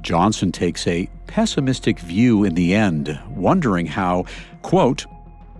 Johnson 0.00 0.52
takes 0.52 0.86
a 0.86 1.08
pessimistic 1.26 1.98
view 1.98 2.44
in 2.44 2.54
the 2.54 2.74
end, 2.74 3.18
wondering 3.30 3.86
how, 3.86 4.24
quote, 4.62 5.04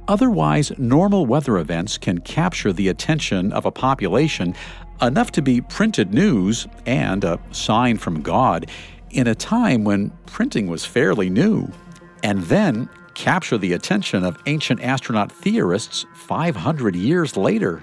Otherwise, 0.09 0.73
normal 0.79 1.27
weather 1.27 1.59
events 1.59 1.99
can 1.99 2.21
capture 2.21 2.73
the 2.73 2.89
attention 2.89 3.53
of 3.53 3.67
a 3.67 3.73
population 3.73 4.55
enough 5.03 5.33
to 5.33 5.43
be 5.43 5.61
printed 5.61 6.15
news 6.15 6.67
and 6.87 7.25
a 7.25 7.41
sign 7.51 7.99
from 7.99 8.23
God 8.23 8.71
in 9.11 9.27
a 9.27 9.35
time 9.35 9.85
when 9.85 10.11
printing 10.27 10.69
was 10.69 10.85
fairly 10.85 11.29
new, 11.29 11.71
and 12.23 12.43
then 12.45 12.89
capture 13.15 13.59
the 13.59 13.73
attention 13.73 14.25
of 14.25 14.39
ancient 14.47 14.81
astronaut 14.83 15.33
theorists 15.33 16.07
500 16.15 16.95
years 16.95 17.37
later. 17.37 17.83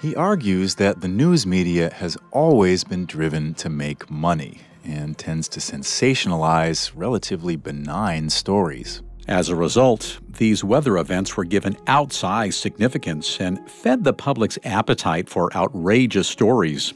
He 0.00 0.14
argues 0.14 0.76
that 0.76 1.00
the 1.00 1.08
news 1.08 1.46
media 1.46 1.92
has 1.94 2.16
always 2.30 2.84
been 2.84 3.06
driven 3.06 3.54
to 3.54 3.68
make 3.68 4.10
money 4.10 4.60
and 4.84 5.18
tends 5.18 5.48
to 5.48 5.60
sensationalize 5.60 6.92
relatively 6.94 7.56
benign 7.56 8.30
stories. 8.30 9.02
As 9.30 9.48
a 9.48 9.54
result, 9.54 10.18
these 10.28 10.64
weather 10.64 10.98
events 10.98 11.36
were 11.36 11.44
given 11.44 11.76
outsized 11.86 12.54
significance 12.54 13.40
and 13.40 13.70
fed 13.70 14.02
the 14.02 14.12
public's 14.12 14.58
appetite 14.64 15.28
for 15.28 15.56
outrageous 15.56 16.26
stories. 16.26 16.92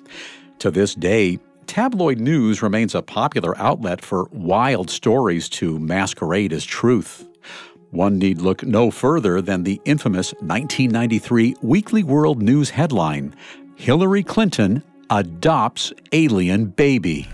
To 0.58 0.72
this 0.72 0.96
day, 0.96 1.38
tabloid 1.68 2.18
news 2.18 2.60
remains 2.60 2.96
a 2.96 3.02
popular 3.02 3.56
outlet 3.56 4.04
for 4.04 4.28
wild 4.32 4.90
stories 4.90 5.48
to 5.50 5.78
masquerade 5.78 6.52
as 6.52 6.64
truth. 6.64 7.24
One 7.92 8.18
need 8.18 8.40
look 8.40 8.64
no 8.64 8.90
further 8.90 9.40
than 9.40 9.62
the 9.62 9.80
infamous 9.84 10.32
1993 10.40 11.54
Weekly 11.62 12.02
World 12.02 12.42
News 12.42 12.70
headline 12.70 13.36
Hillary 13.76 14.24
Clinton 14.24 14.82
adopts 15.08 15.92
alien 16.10 16.66
baby. 16.66 17.28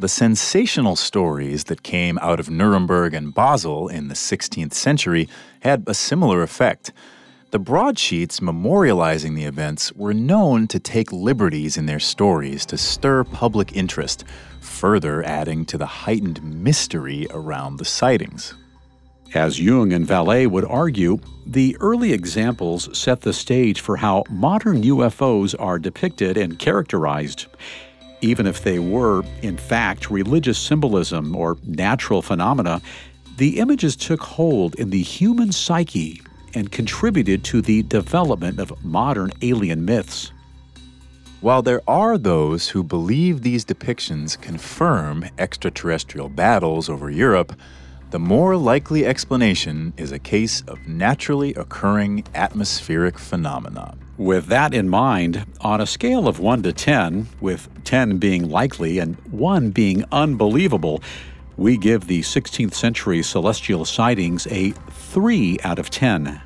The 0.00 0.08
sensational 0.08 0.94
stories 0.94 1.64
that 1.64 1.82
came 1.82 2.18
out 2.18 2.38
of 2.38 2.48
Nuremberg 2.48 3.14
and 3.14 3.34
Basel 3.34 3.88
in 3.88 4.06
the 4.06 4.14
16th 4.14 4.72
century 4.72 5.28
had 5.58 5.82
a 5.88 5.94
similar 5.94 6.40
effect. 6.40 6.92
The 7.50 7.58
broadsheets 7.58 8.38
memorializing 8.38 9.34
the 9.34 9.46
events 9.46 9.92
were 9.94 10.14
known 10.14 10.68
to 10.68 10.78
take 10.78 11.10
liberties 11.10 11.76
in 11.76 11.86
their 11.86 11.98
stories 11.98 12.64
to 12.66 12.78
stir 12.78 13.24
public 13.24 13.74
interest, 13.74 14.22
further 14.60 15.24
adding 15.24 15.64
to 15.64 15.76
the 15.76 15.86
heightened 15.86 16.44
mystery 16.44 17.26
around 17.30 17.78
the 17.78 17.84
sightings. 17.84 18.54
As 19.34 19.58
Jung 19.58 19.92
and 19.92 20.06
Vallée 20.06 20.46
would 20.46 20.64
argue, 20.64 21.18
the 21.44 21.76
early 21.80 22.12
examples 22.12 22.96
set 22.96 23.22
the 23.22 23.32
stage 23.32 23.80
for 23.80 23.96
how 23.96 24.22
modern 24.30 24.84
UFOs 24.84 25.56
are 25.58 25.80
depicted 25.80 26.36
and 26.36 26.56
characterized 26.56 27.46
even 28.20 28.46
if 28.46 28.62
they 28.62 28.78
were, 28.78 29.22
in 29.42 29.56
fact, 29.56 30.10
religious 30.10 30.58
symbolism 30.58 31.36
or 31.36 31.56
natural 31.64 32.22
phenomena, 32.22 32.80
the 33.36 33.58
images 33.58 33.94
took 33.94 34.20
hold 34.20 34.74
in 34.76 34.90
the 34.90 35.02
human 35.02 35.52
psyche 35.52 36.20
and 36.54 36.72
contributed 36.72 37.44
to 37.44 37.62
the 37.62 37.82
development 37.84 38.58
of 38.58 38.84
modern 38.84 39.30
alien 39.42 39.84
myths. 39.84 40.32
While 41.40 41.62
there 41.62 41.82
are 41.86 42.18
those 42.18 42.68
who 42.68 42.82
believe 42.82 43.42
these 43.42 43.64
depictions 43.64 44.40
confirm 44.40 45.24
extraterrestrial 45.38 46.28
battles 46.28 46.88
over 46.88 47.10
Europe, 47.10 47.52
the 48.10 48.18
more 48.18 48.56
likely 48.56 49.04
explanation 49.04 49.92
is 49.98 50.12
a 50.12 50.18
case 50.18 50.62
of 50.62 50.88
naturally 50.88 51.52
occurring 51.54 52.24
atmospheric 52.34 53.18
phenomena. 53.18 53.94
With 54.16 54.46
that 54.46 54.72
in 54.72 54.88
mind, 54.88 55.44
on 55.60 55.80
a 55.80 55.86
scale 55.86 56.26
of 56.26 56.40
1 56.40 56.62
to 56.62 56.72
10, 56.72 57.28
with 57.40 57.68
10 57.84 58.16
being 58.16 58.48
likely 58.48 58.98
and 58.98 59.16
1 59.30 59.70
being 59.70 60.04
unbelievable, 60.10 61.02
we 61.58 61.76
give 61.76 62.06
the 62.06 62.22
16th 62.22 62.74
century 62.74 63.22
celestial 63.22 63.84
sightings 63.84 64.46
a 64.46 64.70
3 64.70 65.58
out 65.62 65.78
of 65.78 65.90
10. 65.90 66.40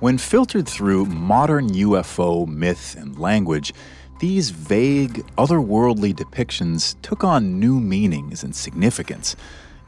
When 0.00 0.16
filtered 0.16 0.68
through 0.68 1.06
modern 1.06 1.68
UFO 1.70 2.46
myth 2.46 2.96
and 2.98 3.18
language, 3.18 3.74
these 4.20 4.50
vague, 4.50 5.26
otherworldly 5.36 6.14
depictions 6.14 6.96
took 7.02 7.22
on 7.22 7.60
new 7.60 7.78
meanings 7.78 8.42
and 8.42 8.54
significance. 8.54 9.36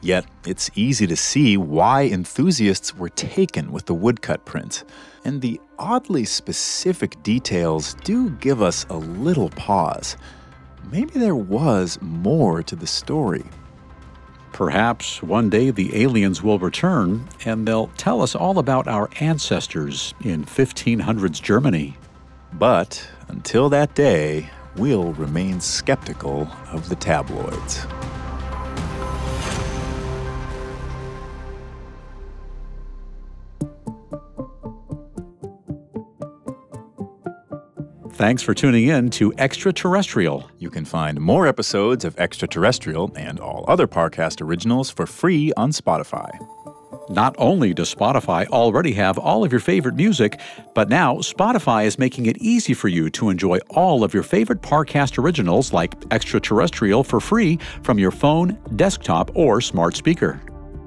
Yet, 0.01 0.25
it's 0.47 0.71
easy 0.73 1.05
to 1.07 1.15
see 1.15 1.57
why 1.57 2.03
enthusiasts 2.03 2.95
were 2.95 3.09
taken 3.09 3.71
with 3.71 3.85
the 3.85 3.93
woodcut 3.93 4.45
print. 4.45 4.83
And 5.23 5.41
the 5.41 5.61
oddly 5.77 6.25
specific 6.25 7.21
details 7.21 7.93
do 8.03 8.31
give 8.31 8.63
us 8.63 8.85
a 8.89 8.97
little 8.97 9.49
pause. 9.49 10.17
Maybe 10.91 11.19
there 11.19 11.35
was 11.35 11.99
more 12.01 12.63
to 12.63 12.75
the 12.75 12.87
story. 12.87 13.45
Perhaps 14.51 15.21
one 15.21 15.49
day 15.49 15.69
the 15.69 16.01
aliens 16.01 16.41
will 16.41 16.59
return 16.59 17.27
and 17.45 17.67
they'll 17.67 17.87
tell 17.97 18.21
us 18.21 18.35
all 18.35 18.57
about 18.57 18.87
our 18.87 19.09
ancestors 19.19 20.13
in 20.23 20.43
1500s 20.43 21.41
Germany. 21.41 21.95
But 22.53 23.07
until 23.29 23.69
that 23.69 23.95
day, 23.95 24.49
we'll 24.75 25.13
remain 25.13 25.61
skeptical 25.61 26.49
of 26.71 26.89
the 26.89 26.95
tabloids. 26.95 27.85
Thanks 38.13 38.43
for 38.43 38.53
tuning 38.53 38.87
in 38.87 39.09
to 39.11 39.33
Extraterrestrial. 39.37 40.49
You 40.59 40.69
can 40.69 40.85
find 40.85 41.19
more 41.19 41.47
episodes 41.47 42.05
of 42.05 42.19
Extraterrestrial 42.19 43.11
and 43.15 43.39
all 43.39 43.65
other 43.67 43.87
Parcast 43.87 44.41
originals 44.41 44.91
for 44.91 45.07
free 45.07 45.51
on 45.57 45.71
Spotify. 45.71 46.29
Not 47.09 47.35
only 47.37 47.73
does 47.73 47.93
Spotify 47.93 48.45
already 48.47 48.93
have 48.93 49.17
all 49.17 49.43
of 49.43 49.51
your 49.51 49.61
favorite 49.61 49.95
music, 49.95 50.39
but 50.75 50.87
now 50.87 51.15
Spotify 51.15 51.85
is 51.85 51.97
making 51.97 52.27
it 52.27 52.37
easy 52.37 52.73
for 52.73 52.89
you 52.89 53.09
to 53.11 53.29
enjoy 53.29 53.57
all 53.69 54.03
of 54.03 54.13
your 54.13 54.23
favorite 54.23 54.61
Parcast 54.61 55.17
originals 55.17 55.73
like 55.73 55.95
Extraterrestrial 56.11 57.03
for 57.03 57.19
free 57.19 57.57
from 57.81 57.97
your 57.97 58.11
phone, 58.11 58.57
desktop, 58.75 59.31
or 59.35 59.61
smart 59.61 59.95
speaker. 59.95 60.39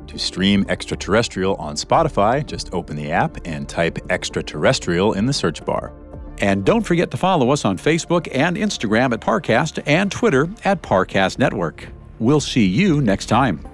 To 0.06 0.18
stream 0.18 0.64
Extraterrestrial 0.68 1.56
on 1.56 1.74
Spotify, 1.74 2.46
just 2.46 2.72
open 2.72 2.96
the 2.96 3.10
app 3.10 3.38
and 3.44 3.68
type 3.68 3.98
Extraterrestrial 4.10 5.14
in 5.14 5.26
the 5.26 5.32
search 5.32 5.64
bar. 5.64 5.92
And 6.38 6.64
don't 6.64 6.82
forget 6.82 7.10
to 7.12 7.16
follow 7.16 7.50
us 7.50 7.64
on 7.64 7.78
Facebook 7.78 8.28
and 8.32 8.56
Instagram 8.56 9.12
at 9.12 9.20
Parcast 9.20 9.82
and 9.86 10.10
Twitter 10.10 10.48
at 10.64 10.82
Parcast 10.82 11.38
Network. 11.38 11.88
We'll 12.18 12.40
see 12.40 12.66
you 12.66 13.00
next 13.00 13.26
time. 13.26 13.66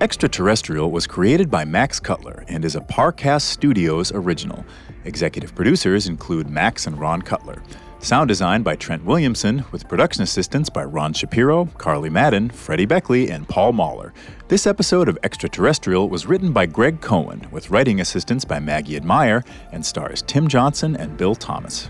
Extraterrestrial 0.00 0.90
was 0.90 1.06
created 1.06 1.50
by 1.50 1.64
Max 1.64 1.98
Cutler 1.98 2.44
and 2.48 2.64
is 2.64 2.76
a 2.76 2.80
Parcast 2.80 3.42
Studios 3.42 4.12
original. 4.12 4.64
Executive 5.04 5.54
producers 5.54 6.08
include 6.08 6.50
Max 6.50 6.86
and 6.86 7.00
Ron 7.00 7.22
Cutler. 7.22 7.62
Sound 8.04 8.28
design 8.28 8.62
by 8.62 8.76
Trent 8.76 9.02
Williamson, 9.02 9.64
with 9.72 9.88
production 9.88 10.22
assistance 10.22 10.68
by 10.68 10.84
Ron 10.84 11.14
Shapiro, 11.14 11.64
Carly 11.78 12.10
Madden, 12.10 12.50
Freddie 12.50 12.84
Beckley, 12.84 13.30
and 13.30 13.48
Paul 13.48 13.72
Mahler. 13.72 14.12
This 14.48 14.66
episode 14.66 15.08
of 15.08 15.18
Extraterrestrial 15.22 16.10
was 16.10 16.26
written 16.26 16.52
by 16.52 16.66
Greg 16.66 17.00
Cohen, 17.00 17.46
with 17.50 17.70
writing 17.70 18.02
assistance 18.02 18.44
by 18.44 18.60
Maggie 18.60 18.96
Admire, 18.96 19.42
and 19.72 19.86
stars 19.86 20.20
Tim 20.20 20.48
Johnson 20.48 20.94
and 20.96 21.16
Bill 21.16 21.34
Thomas. 21.34 21.88